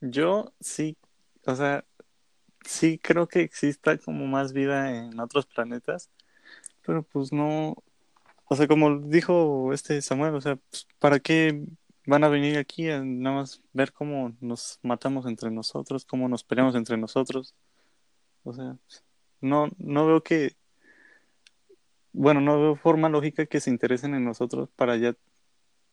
[0.00, 0.96] Yo sí,
[1.46, 1.84] o sea,
[2.64, 6.10] sí creo que exista como más vida en otros planetas,
[6.82, 7.76] pero pues no,
[8.46, 11.64] o sea, como dijo este Samuel, o sea, pues, ¿para qué
[12.06, 16.44] van a venir aquí a nada más ver cómo nos matamos entre nosotros, cómo nos
[16.44, 17.54] peleamos entre nosotros?
[18.44, 18.76] O sea,
[19.40, 20.56] no, no veo que,
[22.12, 25.14] bueno, no veo forma lógica que se interesen en nosotros para ya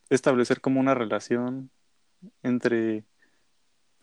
[0.10, 1.70] establecer como una relación
[2.44, 3.06] entre,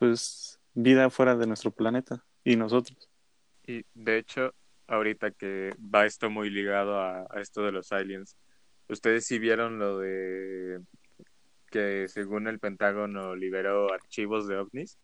[0.04, 3.08] pues, vida fuera de nuestro planeta y nosotros.
[3.66, 4.54] Y de hecho,
[4.86, 8.36] ahorita que va esto muy ligado a, a esto de los aliens,
[8.88, 10.80] ¿ustedes sí vieron lo de
[11.70, 14.98] que según el Pentágono liberó archivos de ovnis?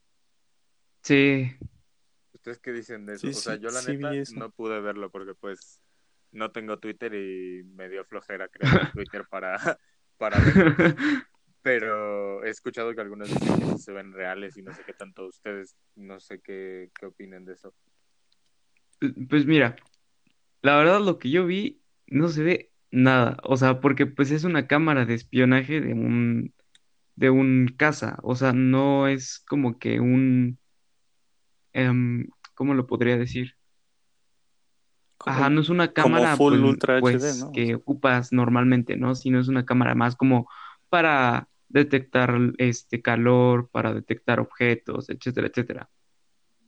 [1.03, 1.51] Sí,
[2.35, 3.27] ¿Ustedes qué dicen de eso?
[3.27, 5.81] Sí, o sea, sí, yo la sí neta no pude verlo porque pues
[6.33, 9.57] no tengo Twitter y me dio flojera crear Twitter para,
[10.19, 10.75] para verlo.
[11.63, 14.95] Pero he escuchado que algunos dicen que sí se ven reales y no sé qué
[14.95, 17.75] tanto ustedes, no sé qué, qué opinen de eso.
[19.29, 19.77] Pues mira,
[20.63, 24.45] la verdad lo que yo vi no se ve nada, o sea, porque pues es
[24.45, 26.55] una cámara de espionaje de un
[27.17, 30.59] de un caza, o sea, no es como que un
[31.73, 33.55] em, ¿cómo lo podría decir?
[35.19, 37.53] Como- Ajá, no es una como cámara full pues, Ultra HD, pues, ¿no?
[37.53, 39.15] Que ocupas normalmente, ¿no?
[39.15, 40.49] Sino es una cámara más como
[40.91, 45.91] para detectar este calor, para detectar objetos, etcétera, etcétera.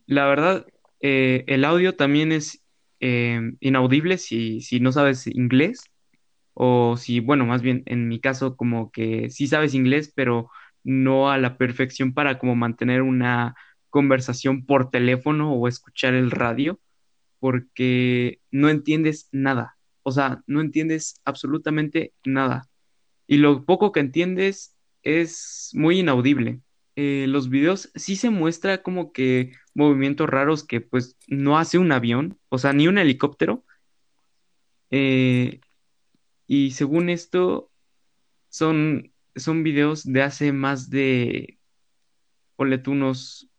[0.07, 0.65] La verdad,
[1.01, 2.63] eh, el audio también es
[2.99, 5.83] eh, inaudible si, si no sabes inglés
[6.53, 10.49] o si, bueno, más bien en mi caso como que sí sabes inglés, pero
[10.83, 13.55] no a la perfección para como mantener una
[13.89, 16.79] conversación por teléfono o escuchar el radio,
[17.39, 19.77] porque no entiendes nada.
[20.03, 22.69] O sea, no entiendes absolutamente nada.
[23.27, 26.61] Y lo poco que entiendes es muy inaudible.
[26.95, 31.91] Eh, los videos sí se muestra como que movimientos raros que pues no hace un
[31.91, 33.65] avión, o sea, ni un helicóptero.
[34.91, 35.59] Eh,
[36.47, 37.71] y según esto,
[38.49, 41.57] son, son videos de hace más de,
[42.55, 43.49] ponle tú unos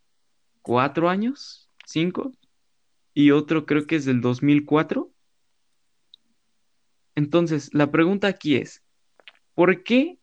[0.63, 2.33] cuatro años, cinco,
[3.15, 5.11] y otro creo que es del 2004.
[7.17, 8.84] Entonces, la pregunta aquí es,
[9.55, 10.19] ¿por qué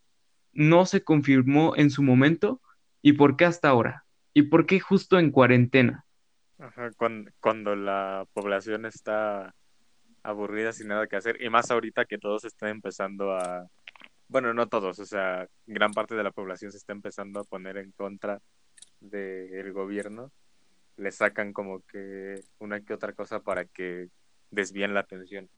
[0.53, 2.61] no se confirmó en su momento
[3.01, 4.05] y por qué hasta ahora?
[4.33, 6.05] ¿Y por qué justo en cuarentena?
[6.59, 9.55] Ajá, cuando, cuando la población está
[10.23, 13.67] aburrida sin nada que hacer, y más ahorita que todos están empezando a,
[14.27, 17.77] bueno, no todos, o sea, gran parte de la población se está empezando a poner
[17.77, 18.39] en contra
[18.99, 20.31] del gobierno,
[20.97, 24.09] le sacan como que una que otra cosa para que
[24.51, 25.49] desvíen la atención.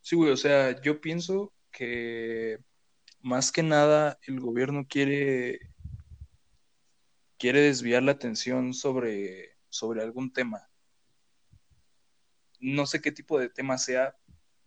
[0.00, 2.58] Sí, güey, o sea, yo pienso que
[3.20, 5.60] más que nada el gobierno quiere,
[7.38, 10.68] quiere desviar la atención sobre, sobre algún tema.
[12.60, 14.16] No sé qué tipo de tema sea,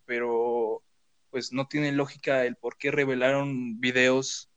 [0.06, 0.84] pero
[1.30, 4.50] pues no tiene lógica el por qué revelaron videos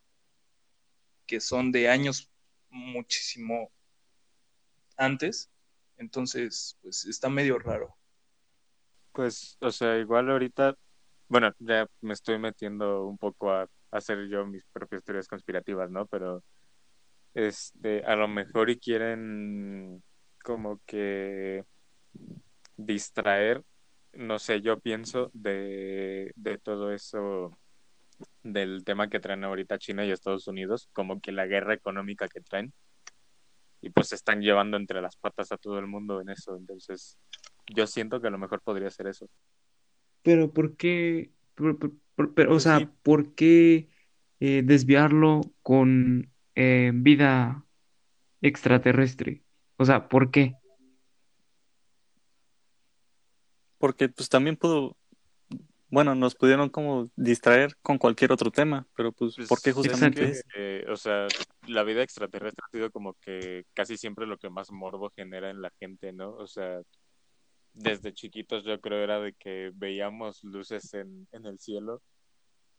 [1.26, 2.30] que son de años
[2.70, 3.70] muchísimo
[4.96, 5.50] antes.
[5.96, 7.96] Entonces, pues está medio raro.
[9.12, 10.76] Pues, o sea, igual ahorita,
[11.32, 16.04] bueno, ya me estoy metiendo un poco a hacer yo mis propias teorías conspirativas, ¿no?
[16.06, 16.44] Pero,
[17.32, 20.02] este, a lo mejor y quieren
[20.44, 21.64] como que
[22.76, 23.62] distraer,
[24.12, 27.58] no sé, yo pienso de, de todo eso
[28.42, 32.42] del tema que traen ahorita China y Estados Unidos, como que la guerra económica que
[32.42, 32.74] traen,
[33.80, 37.16] y pues se están llevando entre las patas a todo el mundo en eso, entonces
[37.74, 39.30] yo siento que a lo mejor podría ser eso.
[40.22, 41.30] Pero ¿por qué?
[41.54, 42.88] por- por- por- pero, o Pues sea, sí.
[43.02, 43.88] ¿por qué
[44.40, 47.64] eh, desviarlo con eh, vida
[48.40, 49.42] extraterrestre?
[49.76, 50.54] O sea, ¿por qué?
[53.78, 54.96] Porque pues también pudo,
[55.88, 59.76] bueno, nos pudieron como distraer con cualquier otro tema, pero pues, Pues, ¿por qué es
[59.76, 61.26] justamente eh, o sea,
[61.66, 65.60] la vida extraterrestre ha sido como que casi siempre lo que más morbo genera en
[65.60, 66.30] la gente, ¿no?
[66.34, 66.80] O sea,
[67.74, 72.02] desde chiquitos yo creo era de que veíamos luces en, en el cielo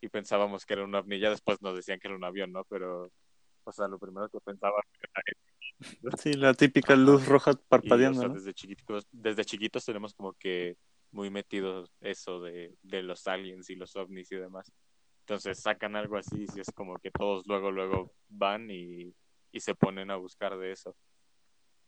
[0.00, 2.64] y pensábamos que era un ovni, ya después nos decían que era un avión, ¿no?
[2.64, 3.10] Pero,
[3.64, 5.22] o sea, lo primero que pensaba era
[6.18, 8.34] Sí, la típica luz roja Y, o parpadeando, sea, ¿no?
[8.34, 10.76] desde chiquitos, desde chiquitos tenemos como que
[11.10, 14.70] muy metidos eso de, de los aliens y los ovnis y demás.
[15.20, 19.14] Entonces sacan algo así y es como que todos luego, luego van y,
[19.52, 20.94] y se ponen a buscar de eso.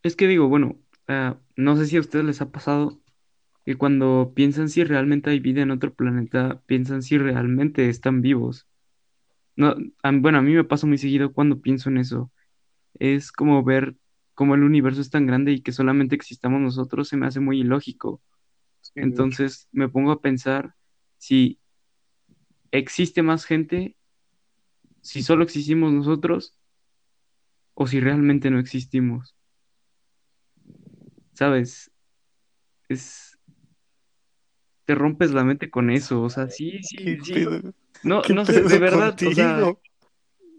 [0.03, 0.79] Es que digo, bueno,
[1.09, 3.01] ah, no sé si a ustedes les ha pasado
[3.65, 8.69] que cuando piensan si realmente hay vida en otro planeta, piensan si realmente están vivos.
[9.57, 12.33] No, a- bueno, a mí me pasa muy seguido cuando pienso en eso.
[12.95, 13.97] Es como ver
[14.35, 17.61] cómo el universo es tan grande y que solamente existamos nosotros, se me hace muy
[17.61, 18.23] ilógico.
[18.81, 19.01] Sí.
[19.01, 20.75] Entonces me pongo a pensar
[21.19, 21.61] si
[22.71, 23.97] existe más gente,
[25.01, 26.55] si solo existimos nosotros
[27.75, 29.36] o si realmente no existimos.
[31.37, 31.91] ¿Sabes?
[32.89, 33.39] Es...
[34.87, 37.33] Te rompes la mente con eso, o sea, sí, sí, ¿Qué sí.
[37.33, 37.75] pedo?
[38.03, 39.61] No, ¿Qué no sé, de verdad, o sea?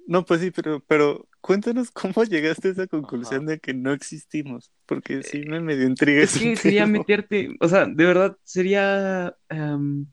[0.05, 3.51] No, pues sí, pero, pero cuéntanos cómo llegaste a esa conclusión Ajá.
[3.51, 7.85] de que no existimos, porque sí me medio intriga es que sería meterte, o sea,
[7.85, 10.05] de verdad, sería, em,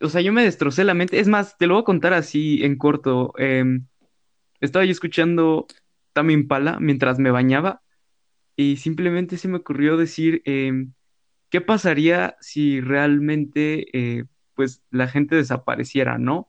[0.00, 1.20] o sea, yo me destrocé la mente.
[1.20, 3.32] Es más, te lo voy a contar así en corto.
[3.38, 3.86] em,
[4.60, 5.66] estaba yo escuchando
[6.12, 7.81] Tame Impala mientras me bañaba
[8.56, 10.94] y simplemente se me ocurrió decir, em,
[11.50, 14.24] ¿qué pasaría si realmente, eh,
[14.54, 16.48] pues, la gente desapareciera, ¿no?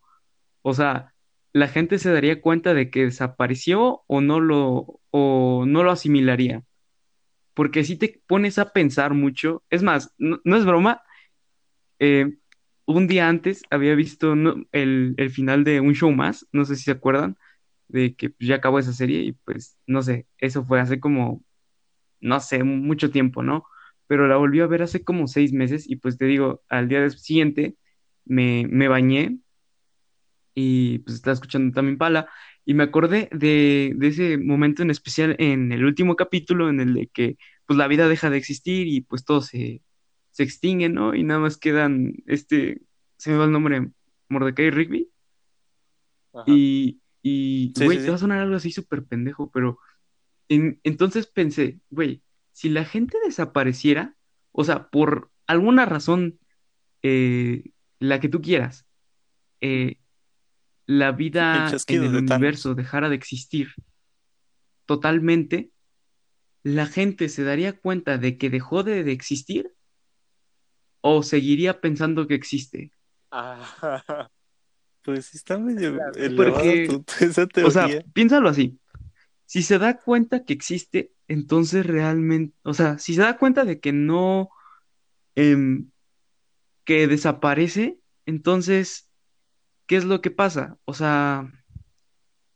[0.63, 1.13] O sea,
[1.53, 6.63] la gente se daría cuenta de que desapareció o no lo, o no lo asimilaría.
[7.53, 11.03] Porque si te pones a pensar mucho, es más, no, es broma,
[11.99, 12.37] eh,
[12.85, 14.33] un día antes había visto
[14.71, 17.37] el, el final de un show más, no sé si se acuerdan,
[17.87, 21.43] de que pues, ya acabó esa serie y pues no sé, eso fue hace como,
[22.23, 23.65] no sé, mucho tiempo, ¿no?
[24.07, 27.09] Pero la volví a ver hace como seis meses y pues te digo, al día
[27.11, 27.77] siguiente
[28.25, 29.39] me, me bañé
[30.55, 32.29] y pues estaba escuchando también Pala
[32.65, 36.93] y me acordé de, de ese momento en especial en el último capítulo en el
[36.93, 39.81] de que pues la vida deja de existir y pues todo se,
[40.31, 41.15] se extingue, ¿no?
[41.15, 42.81] Y nada más quedan este,
[43.17, 43.89] se me va el nombre,
[44.29, 45.09] Mordecai Rigby
[46.33, 46.45] Ajá.
[46.45, 49.79] y, y Sí, güey, sí, te va a sonar algo así súper pendejo, pero
[50.49, 52.21] en- entonces pensé, güey,
[52.51, 54.15] si la gente desapareciera,
[54.51, 56.39] o sea, por alguna razón,
[57.01, 58.85] eh, la que tú quieras,
[59.61, 59.97] eh,
[60.85, 63.69] la El vida en el de universo dejara de existir
[64.85, 65.71] totalmente,
[66.63, 69.73] la gente se daría cuenta de que dejó de, de existir
[71.01, 72.91] o seguiría pensando que existe.
[73.31, 74.29] Ah,
[75.03, 76.13] Pues está medio Claro.
[76.15, 78.79] elevada Porque, tu- esa o sea, piénsalo así.
[79.45, 83.79] Si se da cuenta que existe, entonces realmente, o sea, si se da cuenta de
[83.79, 84.49] que no,
[85.35, 85.91] em,
[86.85, 89.09] que desaparece, entonces,
[89.87, 90.77] ¿qué es lo que pasa?
[90.85, 91.51] O sea,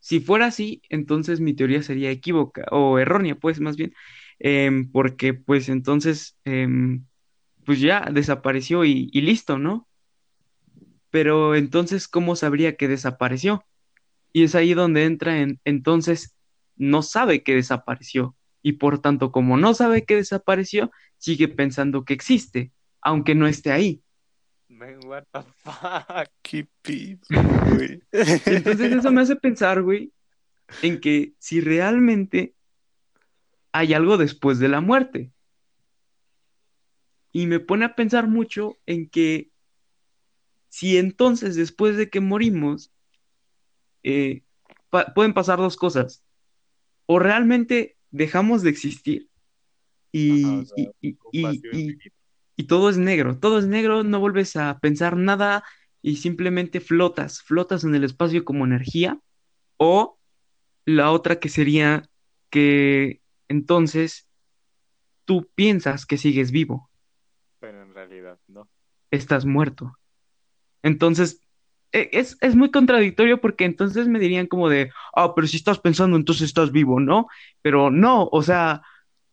[0.00, 3.92] si fuera así, entonces mi teoría sería equívoca o errónea, pues más bien,
[4.38, 7.06] em, porque pues entonces, em,
[7.66, 9.88] pues ya desapareció y, y listo, ¿no?
[11.10, 13.64] Pero entonces, ¿cómo sabría que desapareció?
[14.32, 16.36] Y es ahí donde entra en, entonces,
[16.78, 18.34] no sabe que desapareció.
[18.62, 23.70] Y por tanto, como no sabe que desapareció, sigue pensando que existe, aunque no esté
[23.72, 24.02] ahí.
[24.68, 26.28] man, what the fuck.
[26.42, 26.66] Qué
[27.30, 28.02] güey.
[28.12, 30.12] Entonces eso me hace pensar, güey,
[30.82, 32.54] en que si realmente
[33.72, 35.30] hay algo después de la muerte.
[37.32, 39.50] Y me pone a pensar mucho en que
[40.68, 42.90] si entonces después de que morimos,
[44.02, 44.42] eh,
[44.90, 46.22] pa- pueden pasar dos cosas.
[47.08, 49.30] O realmente dejamos de existir
[50.12, 50.94] y, Ajá, o sea, y-
[51.32, 51.98] y-
[52.56, 55.64] y- todo es negro, todo es negro, no vuelves a pensar nada
[56.02, 59.20] y simplemente flotas, flotas en el espacio como energía.
[59.78, 60.18] O
[60.86, 62.08] la otra que sería
[62.50, 64.28] que entonces
[65.26, 66.90] tú piensas que sigues vivo,
[67.60, 68.68] Pero en realidad, no.
[69.10, 69.98] estás muerto.
[70.82, 71.42] Entonces,
[71.92, 76.16] es, es muy contradictorio porque entonces me dirían como de, ah, pero si estás pensando,
[76.16, 77.28] entonces estás vivo, ¿no?
[77.62, 78.82] Pero no, o sea,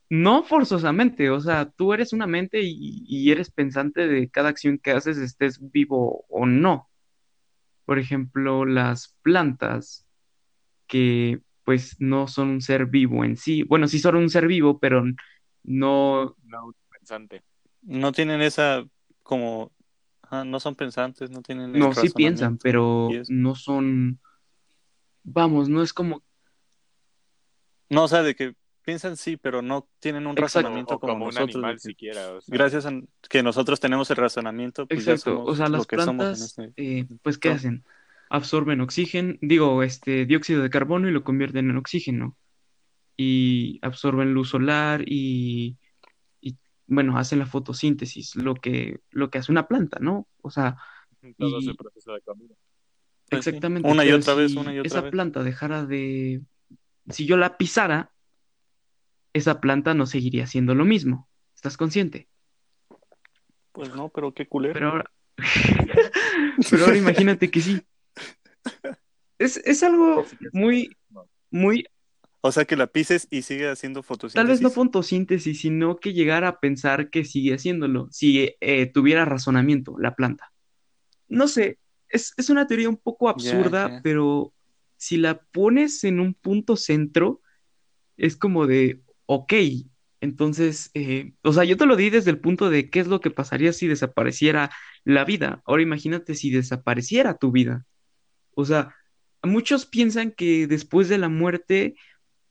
[0.10, 4.78] no forzosamente, o sea, tú eres una mente y, y eres pensante de cada acción
[4.80, 6.90] que haces, estés vivo o no.
[7.86, 10.06] Por ejemplo, las plantas
[10.88, 13.64] que pues no son un ser vivo en sí.
[13.64, 15.04] Bueno, sí son un ser vivo, pero
[15.64, 17.44] no, No pensante.
[17.82, 18.86] No tienen esa
[19.24, 19.72] como
[20.26, 24.20] ajá, no son pensantes, no tienen el No, sí piensan, pero no son,
[25.24, 26.24] vamos, no es como,
[27.90, 30.60] No, o sea, de que piensan sí, pero no tienen un Exacto.
[30.60, 31.54] razonamiento o como, como un nosotros.
[31.54, 32.34] de animal que siquiera.
[32.34, 32.92] o sea, gracias a
[33.30, 36.74] que nosotros tenemos el razonamiento, pues ya exacto, somos o sea, las plantas, este.
[36.78, 37.84] eh, pues, ¿qué hacen?
[38.30, 42.38] Absorben oxígeno, digo, este, dióxido de carbono y lo convierten en oxígeno.
[43.18, 45.78] Y absorben luz solar y, y,
[46.88, 50.28] bueno, hacen la fotosíntesis, lo que, lo que hace una planta, ¿no?
[50.42, 50.78] O sea,
[51.38, 52.56] todo y- ese proceso de comida.
[53.30, 55.12] Pues sí, exactamente, Una y otra vez, una y otra esa vez.
[55.12, 56.44] planta dejara de,
[57.10, 58.12] si yo la pisara,
[59.34, 61.28] esa planta no seguiría haciendo lo mismo.
[61.56, 62.30] ¿Estás consciente?
[63.72, 64.74] Pues no, pero qué culero.
[64.74, 65.12] Pero ahora,
[66.70, 67.82] pero ahora imagínate que sí.
[69.38, 70.96] Es, es algo muy,
[71.50, 71.86] muy,
[72.48, 74.36] O sea, que la pises y sigue haciendo fotosíntesis.
[74.36, 79.26] tal vez no fotosíntesis, sino que llegara a pensar que sigue haciéndolo, si eh, tuviera
[79.26, 80.54] razonamiento la planta.
[81.28, 84.54] No sé, es, es una teoría un poco absurda, pero
[84.96, 87.42] si la pones en un punto centro,
[88.16, 89.54] es como de, ok,
[90.22, 93.22] entonces, eh, o sea, yo te lo di desde el punto de qué es lo
[93.22, 94.70] que pasaría si desapareciera
[95.04, 95.64] la vida.
[95.66, 97.88] Ahora imagínate si desapareciera tu vida.
[98.52, 98.94] O sea,
[99.42, 101.96] muchos piensan que después de la muerte,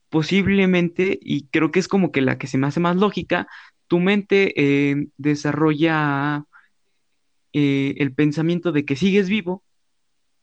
[0.09, 3.47] posiblemente, y creo que es como que la que se me hace más lógica,
[3.87, 6.45] tu mente eh, desarrolla
[7.53, 9.63] eh, el pensamiento de que sigues vivo,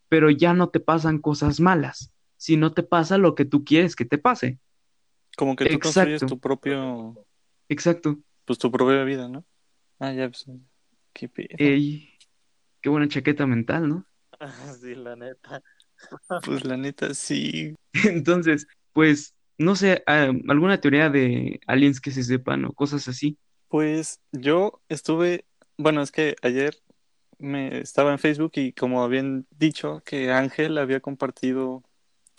[0.08, 4.04] pero ya no te pasan cosas malas, sino te pasa lo que tú quieres que
[4.04, 4.58] te pase.
[5.36, 6.34] Como que tú construyes Exacto.
[6.34, 7.26] tu propio,
[7.68, 8.18] Exacto.
[8.44, 9.44] pues tu propia vida, ¿no?
[9.98, 10.46] Ah, ya, pues,
[11.12, 11.48] qué pedo.
[11.56, 12.10] Ey,
[12.80, 14.06] qué buena chaqueta mental, ¿no?
[14.80, 15.62] sí, la neta.
[16.44, 17.76] Pues la neta, sí.
[18.04, 23.38] Entonces, pues, no sé, ah, alguna teoría de aliens que se sepan o cosas así.
[23.68, 25.44] Pues yo estuve,
[25.76, 26.76] bueno, es que ayer
[27.38, 31.82] me estaba en Facebook y como habían dicho que Ángel había compartido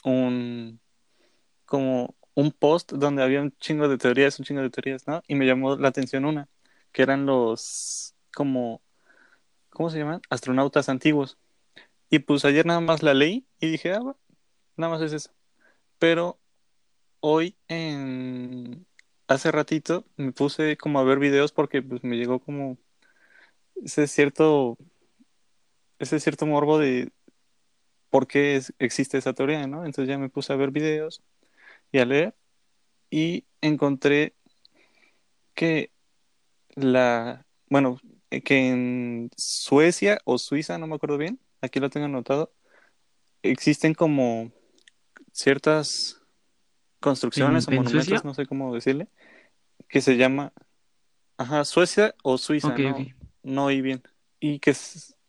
[0.03, 0.79] un
[1.65, 5.21] como un post donde había un chingo de teorías, un chingo de teorías, ¿no?
[5.27, 6.47] Y me llamó la atención una,
[6.91, 8.81] que eran los como
[9.73, 10.21] ¿cómo se llaman?
[10.29, 11.37] Astronautas antiguos.
[12.09, 14.15] Y pues ayer nada más la leí y dije, ah,
[14.77, 15.31] nada más es eso.
[15.99, 16.39] Pero
[17.25, 18.85] hoy en
[19.27, 22.77] hace ratito me puse como a ver videos porque pues me llegó como
[23.81, 24.77] ese cierto
[25.99, 27.13] ese cierto morbo de
[28.09, 29.85] por qué existe esa teoría, ¿no?
[29.85, 31.23] Entonces ya me puse a ver videos
[31.91, 32.35] y a leer
[33.09, 34.35] y encontré
[35.53, 35.91] que
[36.75, 37.99] la, bueno,
[38.31, 42.53] eh, que en Suecia o Suiza, no me acuerdo bien, aquí lo tengo anotado,
[43.43, 44.51] existen como
[45.33, 46.22] ciertas
[47.03, 48.27] construcciones ¿En- o en monumentos, Suecia?
[48.27, 49.07] no sé cómo decirle,
[49.89, 50.53] que se llama,
[51.37, 53.07] ajá, Suecia o Suiza, no, ok.
[53.43, 54.01] no oí bien.
[54.39, 54.73] Y que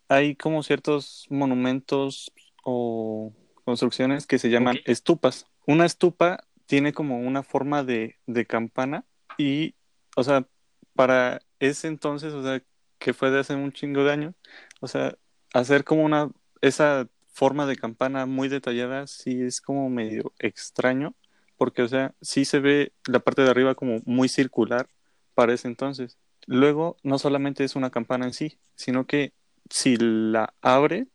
[0.08, 3.32] hay como ciertos monumentos o
[3.64, 5.46] construcciones que se llaman estupas.
[5.66, 9.04] Una estupa tiene como una forma de, de campana
[9.36, 9.74] y,
[10.16, 10.46] o sea,
[10.94, 12.62] para ese entonces, o sea,
[12.98, 14.34] que fue de hace un chingo de años,
[14.80, 15.16] o sea,
[15.52, 21.14] hacer como una, esa forma de campana muy detallada sí es como medio extraño,
[21.56, 24.88] porque, o sea, sí se ve la parte de arriba como muy circular
[25.34, 26.18] para ese entonces.
[26.46, 29.32] Luego, no solamente es una campana en sí, sino que
[29.70, 31.06] si la abre,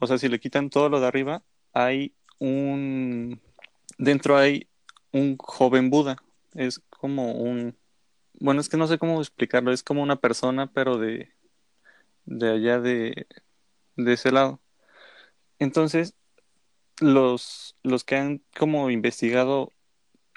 [0.00, 1.42] o sea, si le quitan todo lo de arriba,
[1.72, 3.40] hay un...
[3.98, 4.68] Dentro hay
[5.12, 6.16] un joven Buda.
[6.54, 7.76] Es como un...
[8.40, 9.72] Bueno, es que no sé cómo explicarlo.
[9.72, 11.32] Es como una persona, pero de...
[12.24, 13.26] De allá de...
[13.96, 14.60] De ese lado.
[15.58, 16.14] Entonces,
[17.00, 19.72] los, los que han como investigado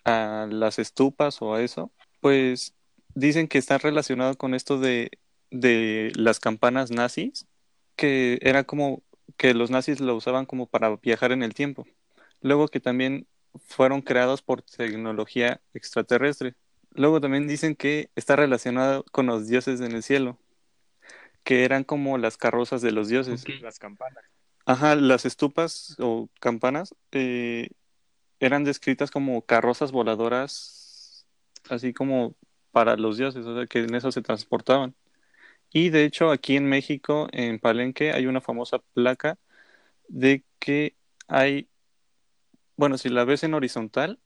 [0.05, 2.73] a las estupas o a eso, pues
[3.13, 5.11] dicen que está relacionado con esto de,
[5.49, 7.47] de las campanas nazis,
[7.95, 9.03] que era como
[9.37, 11.85] que los nazis lo usaban como para viajar en el tiempo.
[12.41, 13.27] Luego que también
[13.65, 16.55] fueron creados por tecnología extraterrestre.
[16.91, 20.37] Luego también dicen que está relacionado con los dioses en el cielo,
[21.43, 23.43] que eran como las carrozas de los dioses.
[23.61, 24.23] Las campanas.
[24.65, 27.69] Ajá, las estupas o campanas eh,
[28.41, 31.27] eran descritas como carrozas voladoras,
[31.69, 32.35] así como
[32.71, 34.95] para los dioses, o sea, que en eso se transportaban.
[35.71, 39.37] Y de hecho, aquí en México, en Palenque, hay una famosa placa
[40.09, 40.95] de que
[41.27, 41.69] hay,
[42.75, 44.19] bueno, si la ves en horizontal,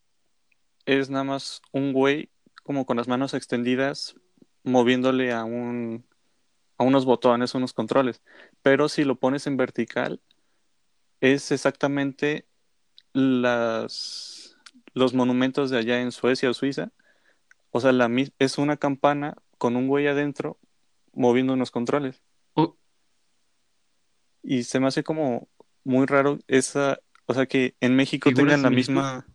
[0.85, 2.29] es nada más un güey
[2.63, 4.15] como con las manos extendidas
[4.63, 6.05] moviéndole a un
[6.77, 8.21] a unos botones, unos controles.
[8.61, 10.21] Pero si lo pones en vertical,
[11.21, 12.45] es exactamente
[13.15, 14.57] las,
[14.93, 16.91] los monumentos de allá en Suecia o Suiza.
[17.71, 18.09] O sea, la,
[18.39, 20.59] es una campana con un güey adentro
[21.13, 22.21] moviendo unos controles.
[22.53, 22.77] O-
[24.43, 25.47] Y se me hace como
[25.83, 28.93] muy raro esa, o sea, que en México ¿Figura tengan la similitud?
[28.93, 29.27] misma,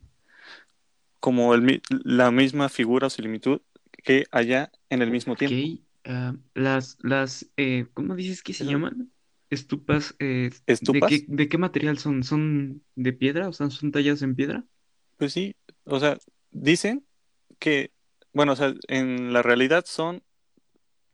[1.18, 3.61] como el, la misma figura o similitud
[4.05, 5.83] que allá en el mismo tiempo.
[6.05, 9.11] Ah, las, las, eh, ¿cómo dices que se llaman?
[9.51, 11.11] Estupas, eh, ¿de ¿Estupas?
[11.11, 12.23] qué, de qué material son?
[12.23, 13.49] ¿Son de piedra?
[13.49, 14.65] O sea, ¿son talladas en piedra?
[15.17, 16.17] Pues sí, o sea,
[16.51, 17.05] dicen
[17.59, 17.93] que,
[18.33, 20.23] bueno, o sea, en la realidad son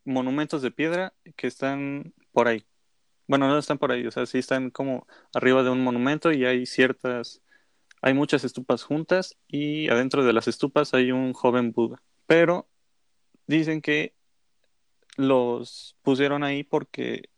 [0.05, 2.63] monumentos de piedra que están por ahí.
[3.27, 6.45] Bueno, no están por ahí, o sea, sí están como arriba de un monumento y
[6.45, 7.41] hay ciertas,
[8.01, 12.01] hay muchas estupas juntas y adentro de las estupas hay un joven Buda.
[12.25, 12.69] Pero
[13.47, 14.13] dicen que
[15.17, 17.29] los pusieron ahí porque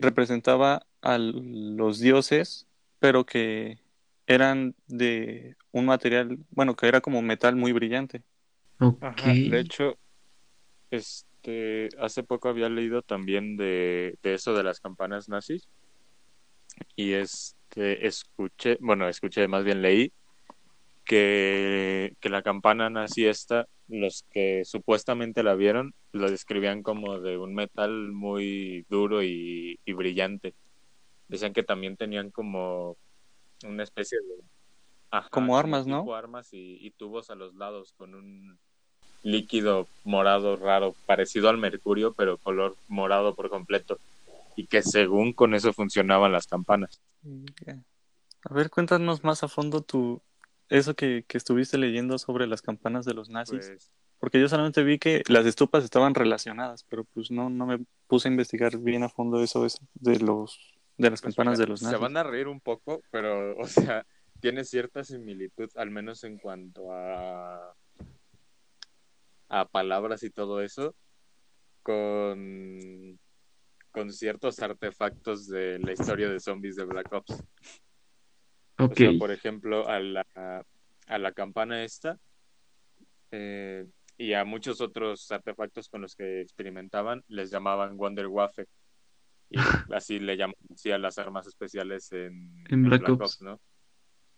[0.00, 2.66] representaba a los dioses,
[2.98, 3.78] pero que
[4.26, 8.22] eran de un material, bueno, que era como metal muy brillante.
[8.80, 9.02] Ok.
[9.02, 9.98] Ajá, de hecho,
[10.90, 15.68] este, hace poco había leído también de, de eso de las campanas nazis
[16.96, 20.12] y este, escuché, bueno, escuché, más bien leí
[21.04, 27.38] que, que la campana nazi esta, los que supuestamente la vieron, lo describían como de
[27.38, 30.54] un metal muy duro y, y brillante.
[31.28, 32.96] Decían que también tenían como
[33.64, 34.42] una especie de...
[35.12, 36.14] Ajá, Como armas, ¿no?
[36.14, 38.58] armas y, y tubos a los lados con un
[39.22, 43.98] líquido morado raro, parecido al mercurio, pero color morado por completo.
[44.56, 47.00] Y que según con eso funcionaban las campanas.
[48.44, 50.20] A ver, cuéntanos más a fondo tu,
[50.68, 53.66] eso que, que estuviste leyendo sobre las campanas de los nazis.
[53.66, 53.90] Pues,
[54.20, 58.28] Porque yo solamente vi que las estupas estaban relacionadas, pero pues no, no me puse
[58.28, 61.66] a investigar bien a fondo eso, eso de los de las pues campanas mira, de
[61.68, 62.00] los Se nazis.
[62.00, 64.06] van a reír un poco, pero, o sea,
[64.40, 67.74] tiene cierta similitud, al menos en cuanto a,
[69.48, 70.94] a palabras y todo eso,
[71.82, 73.18] con,
[73.90, 77.32] con ciertos artefactos de la historia de zombies de Black Ops.
[78.78, 78.96] O Ok.
[78.96, 80.26] sea, por ejemplo, a la,
[81.06, 82.18] a la campana esta
[83.30, 83.86] eh,
[84.20, 88.66] y a muchos otros artefactos con los que experimentaban les llamaban Wonderwaffe.
[89.48, 89.56] Y
[89.94, 93.40] así le llaman así a las armas especiales en, En Black Ops.
[93.40, 93.58] ¿no?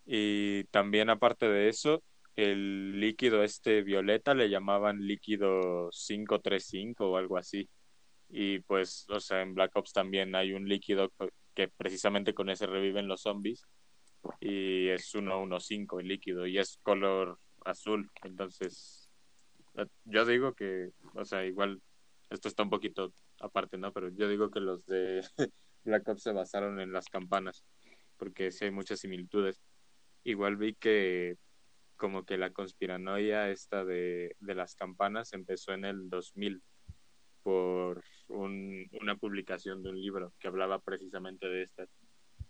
[0.07, 2.05] Y también aparte de eso,
[2.37, 7.68] el líquido este violeta le llamaban líquido 535 o algo así.
[8.28, 11.12] Y pues, o sea, en Black Ops también hay un líquido
[11.57, 13.66] que precisamente con ese reviven los zombies
[14.39, 18.09] y es 115 el líquido y es color azul.
[18.22, 19.01] Entonces,
[20.05, 21.81] yo digo que, o sea, igual
[22.31, 23.93] esto está un poquito aparte, ¿no?
[23.93, 25.23] Pero yo digo que los de
[25.85, 27.64] Black Ops se basaron en las campanas,
[28.16, 29.61] porque sí hay muchas similitudes.
[30.25, 31.37] Igual vi que
[31.97, 36.62] como que la conspiranoia esta de, de las campanas empezó en el 2000
[37.43, 41.89] por un- una publicación de un libro que hablaba precisamente de estas,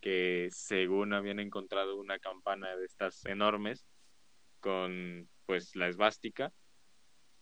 [0.01, 3.87] que según habían encontrado una campana de estas enormes
[4.61, 6.53] con pues la esvástica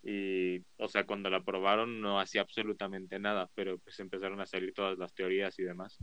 [0.03, 4.73] y o sea cuando la probaron no hacía absolutamente nada pero pues empezaron a salir
[4.73, 5.99] todas las teorías y demás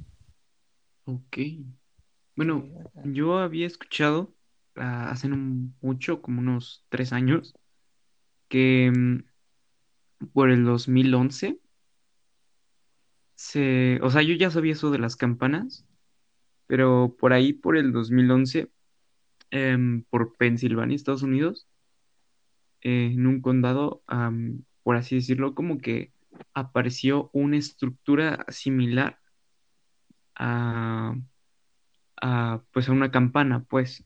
[1.07, 1.37] Ok.
[2.35, 2.69] Bueno,
[3.05, 4.35] yo había escuchado
[4.75, 7.55] ah, hace mucho, como unos tres años,
[8.49, 11.59] que mm, por el 2011
[13.35, 15.85] se, o sea, yo ya sabía eso de las campanas,
[16.67, 18.69] pero por ahí, por el 2011,
[19.51, 21.69] em, por Pensilvania, Estados Unidos,
[22.81, 24.03] eh, en un condado,
[24.83, 26.11] por así decirlo, como que
[26.53, 29.19] apareció una estructura similar
[30.35, 31.15] a,
[32.21, 34.05] a, pues a una campana, pues.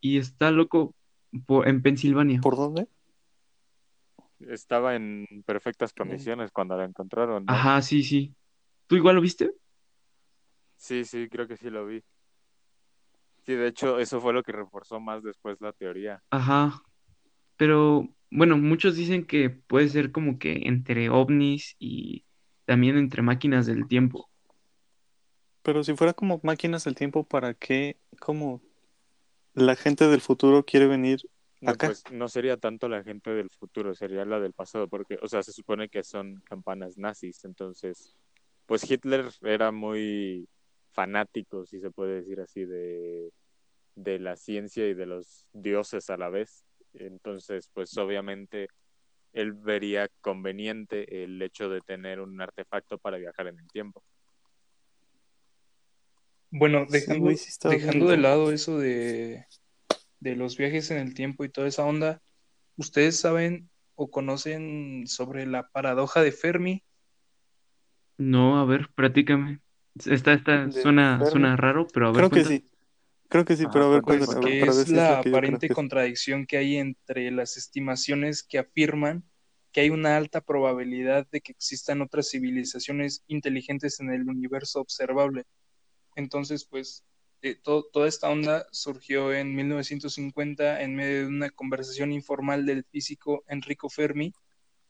[0.00, 0.94] Y está loco
[1.64, 2.40] en Pensilvania.
[2.40, 2.88] ¿Por dónde?
[4.48, 7.52] estaba en perfectas condiciones cuando la encontraron ¿no?
[7.52, 8.34] Ajá, sí, sí.
[8.86, 9.52] ¿Tú igual lo viste?
[10.76, 12.02] sí sí creo que sí lo vi
[13.44, 16.82] sí de hecho eso fue lo que reforzó más después la teoría Ajá.
[17.60, 22.24] Pero bueno, muchos dicen que puede ser como que entre ovnis y
[22.64, 24.30] también entre máquinas del tiempo.
[25.62, 27.98] Pero si fuera como máquinas del tiempo, ¿para qué?
[28.18, 28.62] Como
[29.52, 31.20] la gente del futuro quiere venir
[31.60, 31.88] No, acá.
[31.88, 35.42] pues no sería tanto la gente del futuro, sería la del pasado, porque, o sea,
[35.42, 38.16] se supone que son campanas nazis, entonces,
[38.64, 40.48] pues Hitler era muy
[40.92, 43.30] fanático, si se puede decir así, de,
[43.96, 46.64] de la ciencia y de los dioses a la vez.
[46.94, 48.68] Entonces, pues obviamente
[49.32, 54.02] él vería conveniente el hecho de tener un artefacto para viajar en el tiempo.
[56.50, 59.46] Bueno, dejando, sí dejando de lado eso de,
[60.20, 62.20] de los viajes en el tiempo y toda esa onda,
[62.76, 66.82] ¿ustedes saben o conocen sobre la paradoja de Fermi?
[68.18, 69.60] No, a ver, platícame.
[70.04, 71.30] Está, está, De suena, Fermi.
[71.30, 72.48] suena raro, pero a ver, Creo que cuenta.
[72.50, 72.70] sí.
[73.30, 76.56] Creo que sí, pero a ver, que para es la que aparente que contradicción que
[76.56, 79.24] hay entre las estimaciones que afirman
[79.72, 85.44] que hay una alta probabilidad de que existan otras civilizaciones inteligentes en el universo observable.
[86.16, 87.04] Entonces, pues,
[87.42, 92.84] eh, to- toda esta onda surgió en 1950 en medio de una conversación informal del
[92.84, 94.32] físico Enrico Fermi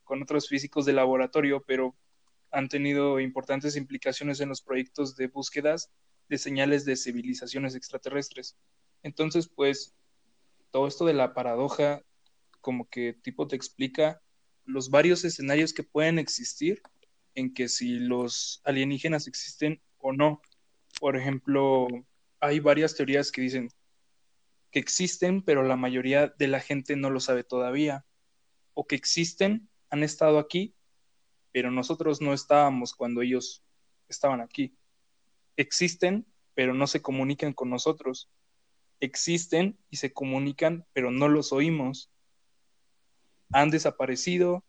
[0.03, 1.95] con otros físicos de laboratorio, pero
[2.51, 5.91] han tenido importantes implicaciones en los proyectos de búsquedas
[6.31, 8.57] de señales de civilizaciones extraterrestres.
[9.03, 9.95] Entonces, pues,
[10.71, 12.03] todo esto de la paradoja,
[12.61, 14.23] como que tipo te explica
[14.65, 16.83] los varios escenarios que pueden existir
[17.35, 20.41] en que si los alienígenas existen o no.
[21.01, 21.89] Por ejemplo,
[22.39, 23.69] hay varias teorías que dicen
[24.71, 28.05] que existen, pero la mayoría de la gente no lo sabe todavía.
[28.75, 30.77] O que existen, han estado aquí,
[31.51, 33.65] pero nosotros no estábamos cuando ellos
[34.09, 34.77] estaban aquí.
[35.61, 38.31] Existen, pero no se comunican con nosotros.
[38.99, 42.11] Existen y se comunican, pero no los oímos.
[43.53, 44.65] Han desaparecido,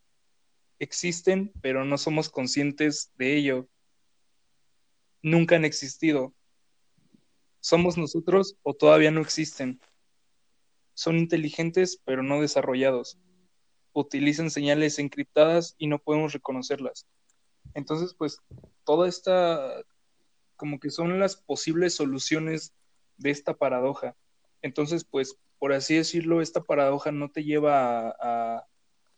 [0.80, 3.70] existen, pero no somos conscientes de ello.
[5.22, 6.34] Nunca han existido.
[7.62, 9.80] ¿Somos nosotros o todavía no existen?
[10.94, 13.18] Son inteligentes, pero no desarrollados.
[13.94, 17.08] Utilizan señales encriptadas y no podemos reconocerlas.
[17.76, 18.40] Entonces, pues,
[18.84, 19.86] toda esta,
[20.62, 22.76] como que son las posibles soluciones
[23.18, 24.16] de esta paradoja.
[24.62, 28.68] Entonces, pues, por así decirlo, esta paradoja no te lleva a, a,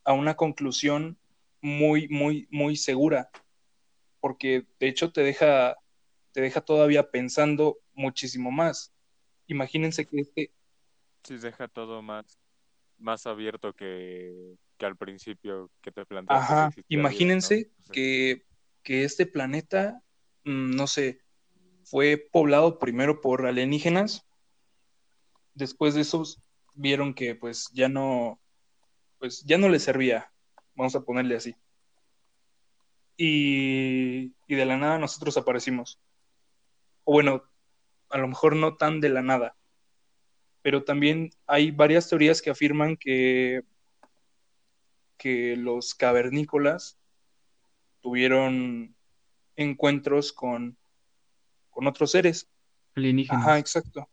[0.06, 1.18] a una conclusión
[1.60, 3.30] muy, muy, muy segura,
[4.22, 5.76] porque de hecho te deja,
[6.32, 8.94] te deja todavía pensando muchísimo más.
[9.48, 10.52] Imagínense que este,
[11.26, 12.40] Sí, deja todo más,
[13.00, 18.46] más abierto que, que al principio que te planteaste ajá, imagínense que,
[18.82, 20.02] que este planeta,
[20.46, 21.23] mm, no sé,
[21.86, 24.26] fue poblado primero por alienígenas,
[25.54, 26.42] después de esos
[26.74, 28.40] vieron que pues ya no,
[29.20, 30.32] pues ya no les servía,
[30.76, 31.56] vamos a ponerle así.
[33.16, 36.00] Y, y de la nada nosotros aparecimos.
[37.04, 37.44] O bueno,
[38.10, 39.56] a lo mejor no tan de la nada,
[40.62, 43.64] pero también hay varias teorías que afirman que,
[45.18, 46.98] que los cavernícolas
[48.02, 48.96] tuvieron
[49.56, 50.78] encuentros con,
[51.74, 52.48] con otros seres.
[52.96, 53.42] Alienígenas.
[53.42, 54.08] Ajá, exacto.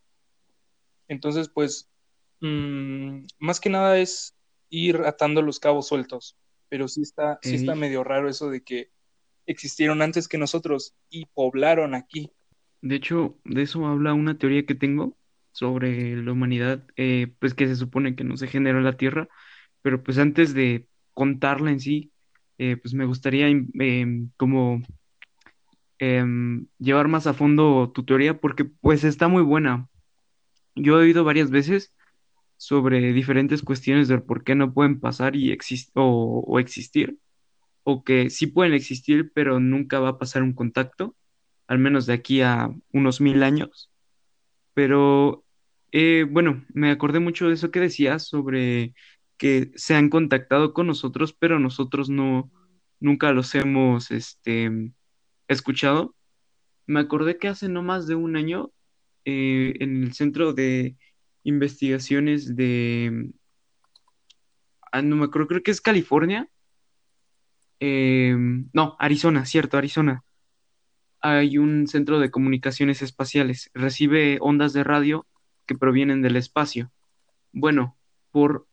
[1.08, 1.88] Entonces, pues,
[2.40, 4.34] mm, más que nada es
[4.70, 6.36] ir atando los cabos sueltos,
[6.68, 8.90] pero sí está, sí está medio raro eso de que
[9.46, 12.30] existieron antes que nosotros y poblaron aquí.
[12.80, 15.16] De hecho, de eso habla una teoría que tengo
[15.52, 19.28] sobre la humanidad, eh, pues que se supone que no se generó en la Tierra,
[19.82, 22.12] pero pues antes de contarla en sí,
[22.58, 24.82] eh, pues me gustaría em, em, como
[26.01, 29.88] em, llevar más a fondo tu teoría porque pues está muy buena.
[30.76, 31.94] Yo he oído varias veces
[32.57, 37.18] sobre diferentes cuestiones del por qué no pueden pasar y exis- o, o existir,
[37.84, 41.16] o que sí pueden existir, pero nunca va a pasar un contacto,
[41.68, 43.90] al menos de aquí a unos mil años.
[44.74, 45.44] Pero
[45.92, 48.94] eh, bueno, me acordé mucho de eso que decías sobre
[49.38, 52.51] que se han contactado con nosotros, pero nosotros no,
[53.01, 54.92] nunca los hemos este,
[55.53, 56.14] escuchado.
[56.86, 58.70] Me acordé que hace no más de un año,
[59.24, 60.96] eh, en el Centro de
[61.44, 63.30] Investigaciones de,
[64.92, 66.48] ah, no me acuerdo, creo que es California,
[67.80, 68.36] eh,
[68.72, 70.24] no, Arizona, cierto, Arizona.
[71.22, 75.26] Hay un centro de comunicaciones espaciales, recibe ondas de radio
[75.66, 76.90] que provienen del espacio.
[77.53, 77.96] Bueno,
[78.30, 78.66] por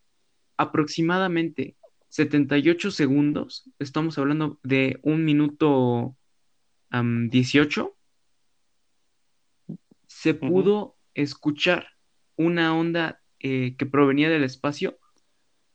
[0.57, 1.75] aproximadamente
[2.09, 6.15] 78 segundos, estamos hablando de un minuto
[6.89, 7.95] am, 18,
[10.07, 11.87] se pudo escuchar
[12.35, 14.97] una onda eh, que provenía del espacio,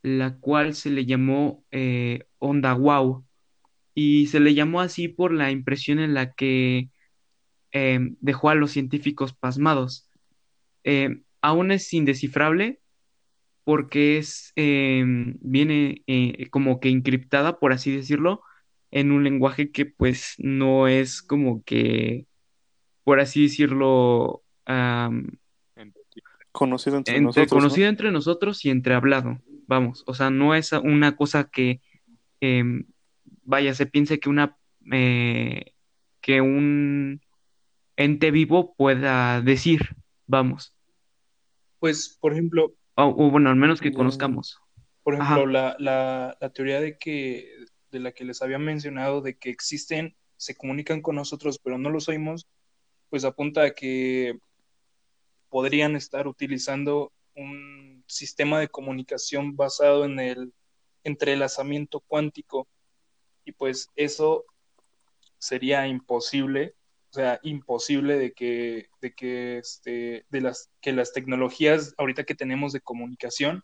[0.01, 3.25] la cual se le llamó eh, onda wow,
[3.93, 6.89] y se le llamó así por la impresión en la que
[7.71, 10.09] eh, dejó a los científicos pasmados.
[10.83, 12.79] Eh, aún es indescifrable
[13.63, 18.41] porque es, eh, viene eh, como que encriptada, por así decirlo,
[18.93, 22.27] en un lenguaje que pues no es como que,
[23.03, 24.43] por así decirlo.
[26.51, 27.57] Conocido entre entre, nosotros, ¿no?
[27.57, 31.81] conocido entre nosotros y entre hablado, vamos, o sea, no es una cosa que,
[32.39, 32.85] em,
[33.43, 34.55] vaya, se piense que una,
[34.91, 35.73] eh,
[36.21, 37.21] que un
[37.97, 39.95] ente vivo pueda decir,
[40.27, 40.75] vamos,
[41.79, 44.59] Pues, por ejemplo, o, o bueno, al menos que conozcamos.
[45.01, 49.37] Por ejemplo, la, la, la teoría de que, de la que les había mencionado, de
[49.37, 52.47] que existen se comunican con nosotros pero no los oímos,
[53.09, 54.37] pues apunta a que
[55.49, 60.53] podrían estar utilizando un sistema de comunicación basado en el
[61.03, 62.67] entrelazamiento cuántico
[63.45, 64.45] y pues eso
[65.37, 66.75] sería imposible,
[67.11, 72.35] o sea, imposible de que, de que, este, de las, que las tecnologías ahorita que
[72.35, 73.63] tenemos de comunicación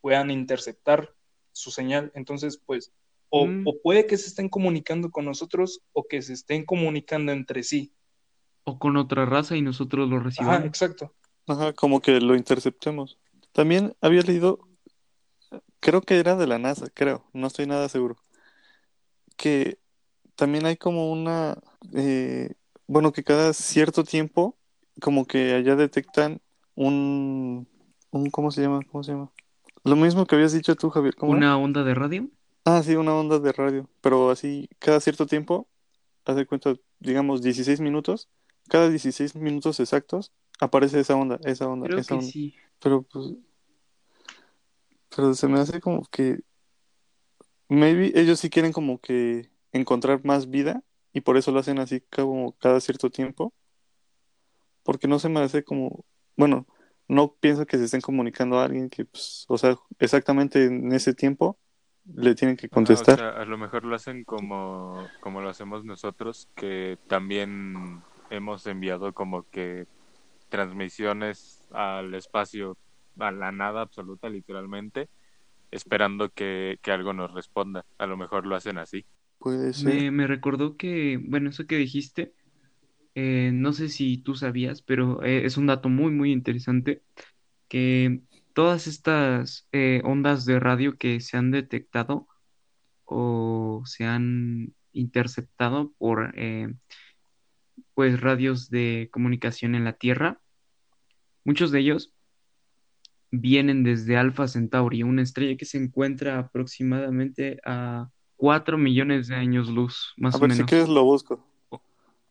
[0.00, 1.14] puedan interceptar
[1.52, 2.12] su señal.
[2.14, 2.92] Entonces, pues,
[3.28, 3.62] o, Mm.
[3.66, 7.92] o puede que se estén comunicando con nosotros o que se estén comunicando entre sí.
[8.64, 10.66] O con otra raza y nosotros lo Ajá, recibamos.
[10.66, 11.14] exacto.
[11.46, 13.18] Ajá, como que lo interceptemos.
[13.52, 14.58] También había leído,
[15.80, 18.16] creo que era de la NASA, creo, no estoy nada seguro,
[19.36, 19.78] que
[20.34, 21.58] también hay como una,
[21.94, 22.54] eh,
[22.86, 24.56] bueno, que cada cierto tiempo,
[25.00, 26.40] como que allá detectan
[26.74, 27.68] un,
[28.10, 28.80] un, ¿cómo se llama?
[28.90, 29.30] ¿Cómo se llama?
[29.84, 31.38] Lo mismo que habías dicho tú, Javier, ¿cómo era?
[31.38, 32.28] Una onda de radio.
[32.68, 35.68] Ah, sí, una onda de radio, pero así cada cierto tiempo,
[36.24, 38.28] haz de cuenta, digamos 16 minutos,
[38.68, 42.26] cada 16 minutos exactos aparece esa onda, esa onda, Creo esa que onda.
[42.26, 42.54] sí.
[42.80, 43.34] Pero pues,
[45.14, 46.40] pero se me hace como que
[47.68, 52.00] maybe ellos sí quieren como que encontrar más vida y por eso lo hacen así
[52.00, 53.54] como cada cierto tiempo.
[54.82, 56.04] Porque no se me hace como,
[56.36, 56.66] bueno,
[57.06, 61.14] no pienso que se estén comunicando a alguien que, pues, o sea, exactamente en ese
[61.14, 61.60] tiempo
[62.14, 63.16] le tienen que o contestar.
[63.16, 69.12] sea, a lo mejor lo hacen como, como lo hacemos nosotros, que también hemos enviado
[69.12, 69.86] como que
[70.48, 72.78] transmisiones al espacio,
[73.18, 75.08] a la nada absoluta, literalmente,
[75.70, 77.84] esperando que, que algo nos responda.
[77.98, 79.04] A lo mejor lo hacen así.
[79.38, 79.94] Puede ser.
[79.94, 82.32] Me, me recordó que, bueno, eso que dijiste,
[83.14, 87.02] eh, no sé si tú sabías, pero eh, es un dato muy, muy interesante,
[87.68, 88.20] que
[88.56, 92.26] todas estas eh, ondas de radio que se han detectado
[93.04, 96.72] o se han interceptado por eh,
[97.92, 100.40] pues radios de comunicación en la Tierra,
[101.44, 102.14] muchos de ellos
[103.30, 109.68] vienen desde Alpha Centauri, una estrella que se encuentra aproximadamente a 4 millones de años
[109.68, 110.70] luz, más A o ver, si menos.
[110.70, 111.46] quieres lo busco.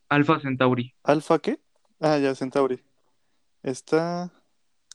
[0.09, 0.91] Alpha Centauri.
[1.03, 1.59] ¿Alfa qué?
[1.99, 2.82] Ah, ya, Centauri.
[3.61, 4.32] Está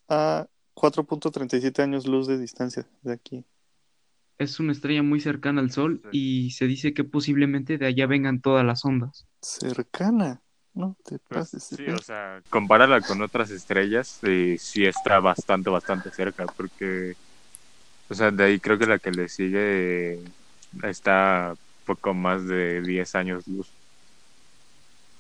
[0.09, 0.49] a
[0.81, 3.45] 4.37 años luz de distancia de aquí.
[4.39, 8.41] Es una estrella muy cercana al Sol y se dice que posiblemente de allá vengan
[8.41, 9.27] todas las ondas.
[9.43, 10.41] Cercana.
[10.73, 11.69] No te Pues, pases.
[11.71, 17.15] de sí, o sea, compárala con otras estrellas y sí está bastante, bastante cerca, porque,
[18.09, 20.21] o sea, de ahí creo que la que le sigue
[20.85, 21.55] está
[21.85, 23.69] poco más de 10 años luz.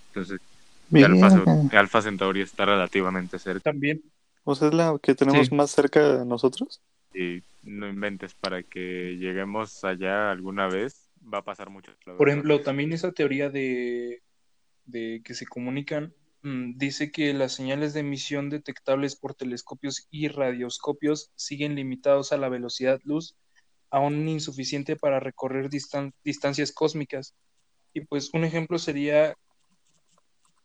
[0.08, 0.40] Entonces.
[1.72, 4.02] Alfa Centauri está relativamente cerca También,
[4.45, 5.55] O sea, es la que tenemos Sí.
[5.55, 6.82] más cerca de nosotros.
[7.12, 11.93] y no inventes para que lleguemos allá alguna vez, va a pasar mucho.
[12.05, 12.28] por verdad.
[12.28, 14.22] ejemplo, también esa teoría de,
[14.84, 20.28] de que se comunican mm, dice que las señales de emisión detectables por telescopios y
[20.28, 23.34] radioscopios siguen limitados a la velocidad luz,
[23.91, 27.34] aún insuficiente para recorrer distan- distancias cósmicas.
[27.93, 29.34] Y pues un ejemplo sería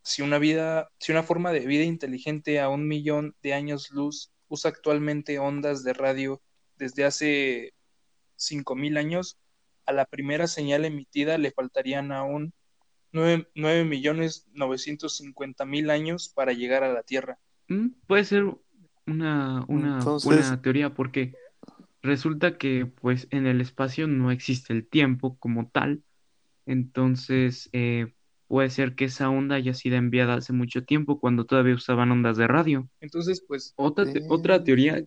[0.05, 4.31] si una vida, si una forma de vida inteligente a un millón de años luz
[4.47, 6.41] usa actualmente ondas de radio
[6.77, 7.73] desde hace
[8.37, 9.37] 5.000 años,
[9.87, 12.53] a la primera señal emitida le faltarían aún
[13.13, 17.37] 9.950.000 años para llegar a la Tierra.
[17.67, 18.45] Mm, Puede ser
[19.07, 21.33] una, una Entonces- buena teoría porque
[22.01, 26.03] resulta que pues en el espacio no existe el tiempo como tal.
[26.65, 28.13] Entonces eh,
[28.47, 32.37] puede ser que esa onda haya sido enviada hace mucho tiempo cuando todavía usaban ondas
[32.37, 32.89] de radio.
[33.01, 34.25] Entonces, pues, Otra, te- Sí.
[34.29, 35.03] otra teoría.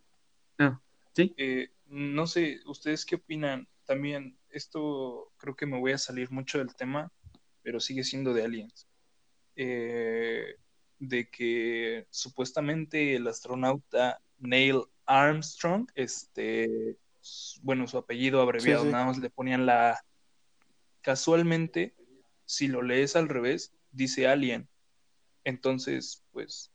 [0.58, 0.80] Ah,
[1.14, 1.34] ¿sí?
[1.36, 3.68] eh, no sé, ¿ustedes qué opinan?
[3.86, 7.10] También, esto creo que me voy a salir mucho del tema,
[7.62, 8.86] pero sigue siendo de aliens.
[9.56, 10.56] Eh,
[10.98, 16.96] de que supuestamente el astronauta Neil Armstrong, este,
[17.62, 18.90] bueno, su apellido abreviado, sí.
[18.90, 19.98] nada más le ponían la.
[21.00, 21.94] Casualmente,
[22.48, 24.68] si lo lees al revés, dice alien.
[25.44, 26.72] Entonces, pues,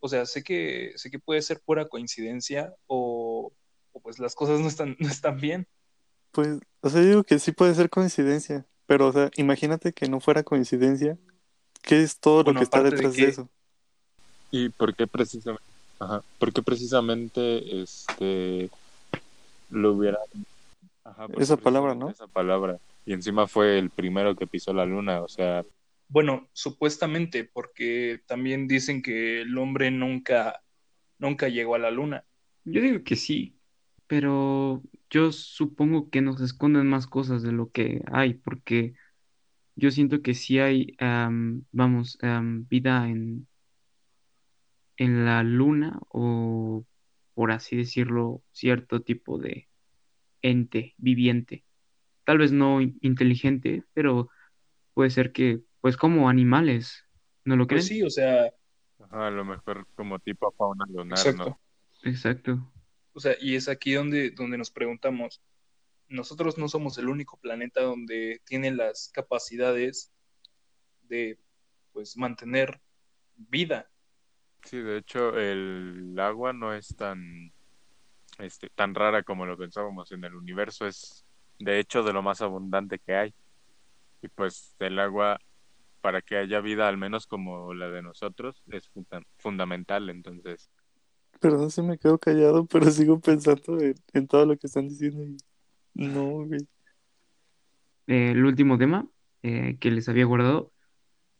[0.00, 3.52] o sea, sé que, sé que puede ser pura coincidencia o,
[3.92, 5.68] o pues las cosas no están, no están bien.
[6.32, 8.66] Pues, o sea, yo digo que sí puede ser coincidencia.
[8.86, 11.18] Pero, o sea, imagínate que no fuera coincidencia.
[11.82, 13.50] ¿Qué es todo lo que está de detrás de que- eso?
[14.50, 15.64] ¿Y por qué precisamente,
[15.98, 18.70] ajá, por qué precisamente este
[19.68, 20.18] lo hubiera
[21.04, 22.08] ajá, Esa palabra, ¿no?
[22.08, 22.78] Esa palabra.
[23.04, 25.64] Y encima fue el primero que pisó la luna, o sea,
[26.08, 30.62] Bueno, supuestamente, porque también dicen que el hombre nunca,
[31.18, 32.26] nunca llegó a la luna.
[32.64, 33.58] Yo digo que sí,
[34.06, 38.94] pero yo supongo que nos esconden más cosas de lo que hay, porque
[39.76, 43.48] yo siento que sí hay, am, vamos, am, vida en,
[44.96, 46.84] en la luna o,
[47.34, 49.68] por así decirlo, cierto tipo de
[50.42, 51.63] ente viviente.
[52.24, 54.30] Tal vez no in- inteligente, pero
[54.94, 57.04] puede ser que, pues como animales,
[57.44, 57.80] ¿no lo creen?
[57.80, 58.50] Pues sí, o sea,
[59.00, 61.50] Ajá, a lo mejor como tipo fauna lunar, exacto.
[61.50, 61.60] ¿no?
[62.04, 62.72] Exacto.
[63.12, 65.40] O sea, y es aquí donde, donde nos preguntamos,
[66.08, 70.12] nosotros no somos el único planeta donde tiene las capacidades
[71.02, 71.38] de,
[71.92, 72.80] pues, mantener
[73.36, 73.90] vida.
[74.64, 77.52] Sí, de hecho, el agua no es tan,
[78.38, 80.86] este, tan rara como lo pensábamos en el universo.
[80.86, 81.23] Es,
[81.58, 83.34] de hecho, de lo más abundante que hay.
[84.22, 85.38] Y pues el agua,
[86.00, 90.10] para que haya vida, al menos como la de nosotros, es funda- fundamental.
[90.10, 90.70] Entonces,
[91.40, 95.22] Perdón si me quedo callado, pero sigo pensando en, en todo lo que están diciendo
[95.94, 96.66] y no, güey.
[98.06, 99.08] Eh, el último tema
[99.42, 100.72] eh, que les había guardado,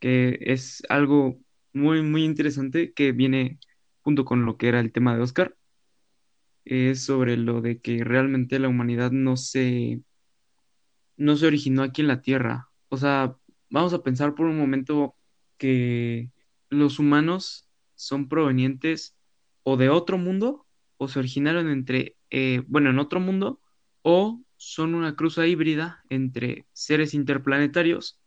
[0.00, 1.38] que es algo
[1.72, 3.60] muy, muy interesante que viene
[4.02, 5.56] junto con lo que era el tema de Oscar,
[6.64, 10.00] es sobre lo de que realmente la humanidad no se,
[11.16, 12.70] no se originó aquí en la Tierra.
[12.88, 13.36] O sea,
[13.70, 15.14] vamos a pensar por un momento
[15.58, 16.30] que
[16.70, 19.16] los humanos son provenientes
[19.62, 23.60] o de otro mundo o se originaron entre, eh, bueno, en otro mundo
[24.02, 28.20] o son una cruza híbrida entre seres interplanetarios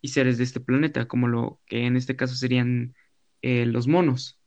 [0.00, 2.94] y seres de este planeta, como lo que en este caso serían
[3.42, 4.38] eh, los monos,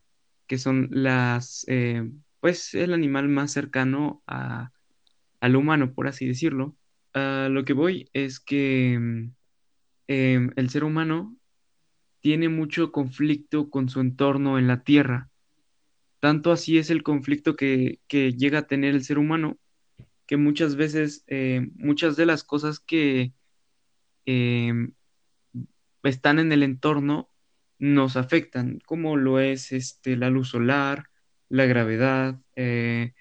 [0.47, 2.09] que son las, eh,
[2.39, 4.71] pues el animal más cercano a,
[5.39, 6.75] al humano, por así decirlo.
[7.13, 9.31] A lo que voy es que mm,
[10.07, 11.35] em, el ser humano
[12.21, 15.29] tiene mucho conflicto con su entorno en la Tierra.
[16.19, 19.57] Tanto así es el conflicto que, que llega a tener el ser humano,
[20.27, 23.33] que muchas veces, eh, muchas de las cosas que
[24.25, 24.93] em,
[26.03, 27.29] están en el entorno
[27.79, 31.09] nos afectan, como lo es este, la luz solar,
[31.49, 33.13] la gravedad, eh,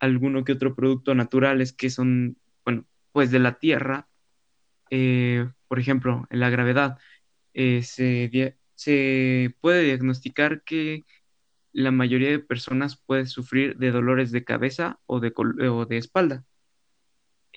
[0.00, 4.08] alguno que otro producto naturales que son, bueno, pues de la Tierra.
[4.90, 6.98] Eh, por ejemplo, en la gravedad
[7.54, 11.04] eh, se, se puede diagnosticar que
[11.72, 16.44] la mayoría de personas puede sufrir de dolores de cabeza o de, o de espalda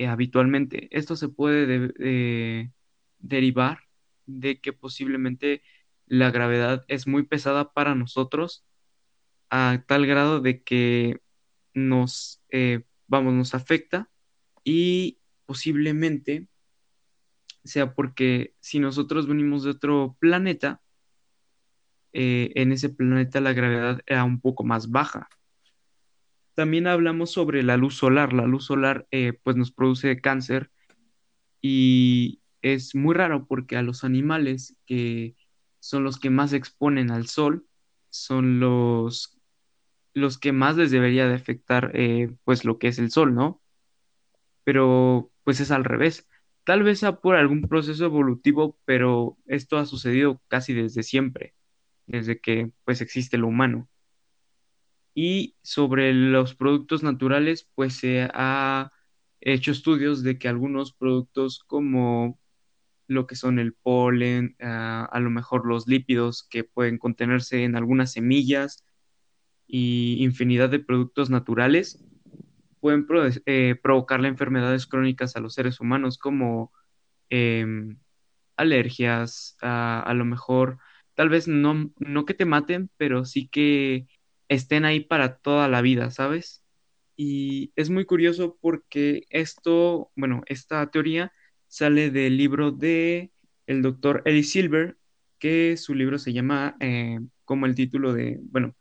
[0.07, 0.87] habitualmente.
[0.91, 2.71] Esto se puede de- de-
[3.19, 3.79] derivar
[4.25, 5.61] de que posiblemente
[6.07, 8.65] la gravedad es muy pesada para nosotros
[9.49, 11.21] a tal grado de que
[11.73, 14.09] nos, eh, vamos, nos afecta
[14.63, 16.47] y posiblemente
[17.63, 20.81] sea porque si nosotros venimos de otro planeta,
[22.13, 25.29] eh, en ese planeta la gravedad era un poco más baja.
[26.55, 28.33] También hablamos sobre la luz solar.
[28.33, 30.71] La luz solar eh, pues nos produce cáncer
[31.61, 35.35] y es muy raro porque a los animales que
[35.79, 37.65] son los que más se exponen al sol
[38.09, 39.38] son los,
[40.13, 43.61] los que más les debería de afectar eh, pues lo que es el sol, ¿no?
[44.63, 46.27] Pero pues es al revés.
[46.63, 51.55] Tal vez sea por algún proceso evolutivo, pero esto ha sucedido casi desde siempre,
[52.05, 53.89] desde que pues existe lo humano.
[55.15, 58.91] Y sobre los productos naturales, pues se ha
[59.41, 62.39] hecho estudios de que algunos productos como
[63.07, 67.75] lo que son el polen, ah, a lo mejor los lípidos que pueden contenerse en
[67.75, 68.85] algunas semillas
[69.69, 72.03] y infinidad de productos naturales
[72.79, 76.71] pueden pro- eh, provocarle enfermedades crónicas a los seres humanos como
[77.29, 77.99] em,
[78.57, 80.79] alergias, a, a lo mejor,
[81.15, 84.07] tal vez no, no que te maten, pero sí que
[84.49, 86.63] estén ahí para toda la vida, ¿sabes?
[87.15, 91.33] Y es muy curioso porque esto, bueno, esta teoría
[91.67, 93.31] sale del libro de
[93.67, 94.97] el doctor Eddie Silver,
[95.39, 98.75] que su libro se llama eh, como el título de, bueno,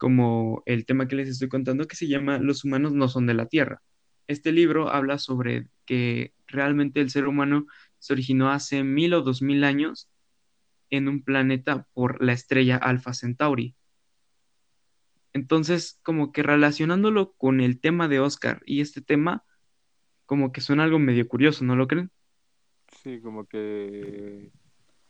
[0.00, 3.34] como el tema que les estoy contando, que se llama Los humanos no son de
[3.34, 3.82] la Tierra.
[4.28, 7.66] Este libro habla sobre que realmente el ser humano
[7.98, 10.08] se originó hace mil o dos mil años
[10.88, 13.74] en un planeta por la estrella Alpha Centauri.
[15.34, 19.44] Entonces, como que relacionándolo con el tema de Oscar y este tema,
[20.24, 22.10] como que suena algo medio curioso, ¿no lo creen?
[23.02, 24.50] sí, como que,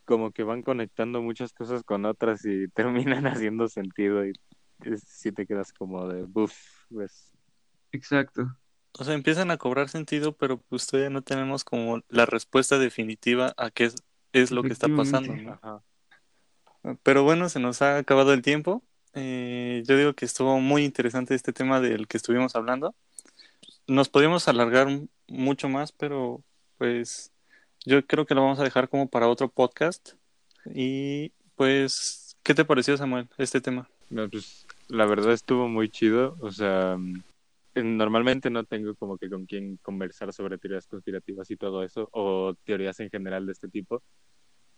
[0.04, 4.24] como que van conectando muchas cosas con otras y terminan haciendo sentido
[5.04, 6.54] si te quedas como de, buf,
[6.90, 7.32] pues.
[7.92, 8.56] Exacto.
[8.98, 13.54] O sea, empiezan a cobrar sentido, pero pues todavía no tenemos como la respuesta definitiva
[13.56, 13.96] a qué es,
[14.32, 15.44] es lo que está pasando, Efectivamente.
[15.44, 15.58] ¿no?
[15.62, 15.82] Ajá.
[17.02, 18.82] Pero bueno, se nos ha acabado el tiempo.
[19.12, 22.94] Eh, yo digo que estuvo muy interesante este tema del que estuvimos hablando.
[23.86, 24.88] Nos podríamos alargar
[25.28, 26.42] mucho más, pero
[26.78, 27.32] pues
[27.84, 30.14] yo creo que lo vamos a dejar como para otro podcast.
[30.74, 33.90] Y pues, ¿qué te pareció, Samuel, este tema?
[34.08, 36.36] No, pues la verdad estuvo muy chido.
[36.40, 37.22] O sea, mm,
[37.96, 42.54] normalmente no tengo como que con quién conversar sobre teorías conspirativas y todo eso, o
[42.64, 44.02] teorías en general de este tipo.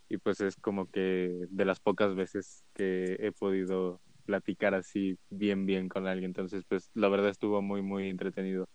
[0.09, 5.67] Y pues es como que de las pocas veces que he podido platicar así bien,
[5.67, 6.31] bien con alguien.
[6.31, 8.69] Entonces, pues la verdad estuvo muy, muy entretenido.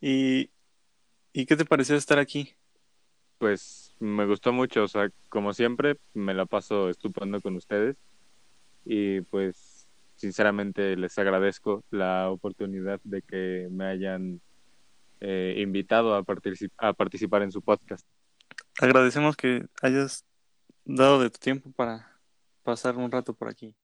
[0.00, 0.50] ¿Y,
[1.32, 2.54] ¿Y qué te pareció estar aquí?
[3.38, 7.96] Pues me gustó mucho, o sea, como siempre, me la paso estupendo con ustedes.
[8.84, 9.69] Y pues,
[10.20, 14.42] sinceramente, les agradezco la oportunidad de que me hayan
[15.20, 16.24] eh, invitado a,
[16.78, 18.06] a participar en su podcast.
[18.78, 20.26] Agradecemos que hayas
[20.84, 22.20] dado de tu tiempo para
[22.62, 23.74] pasar un rato por aquí.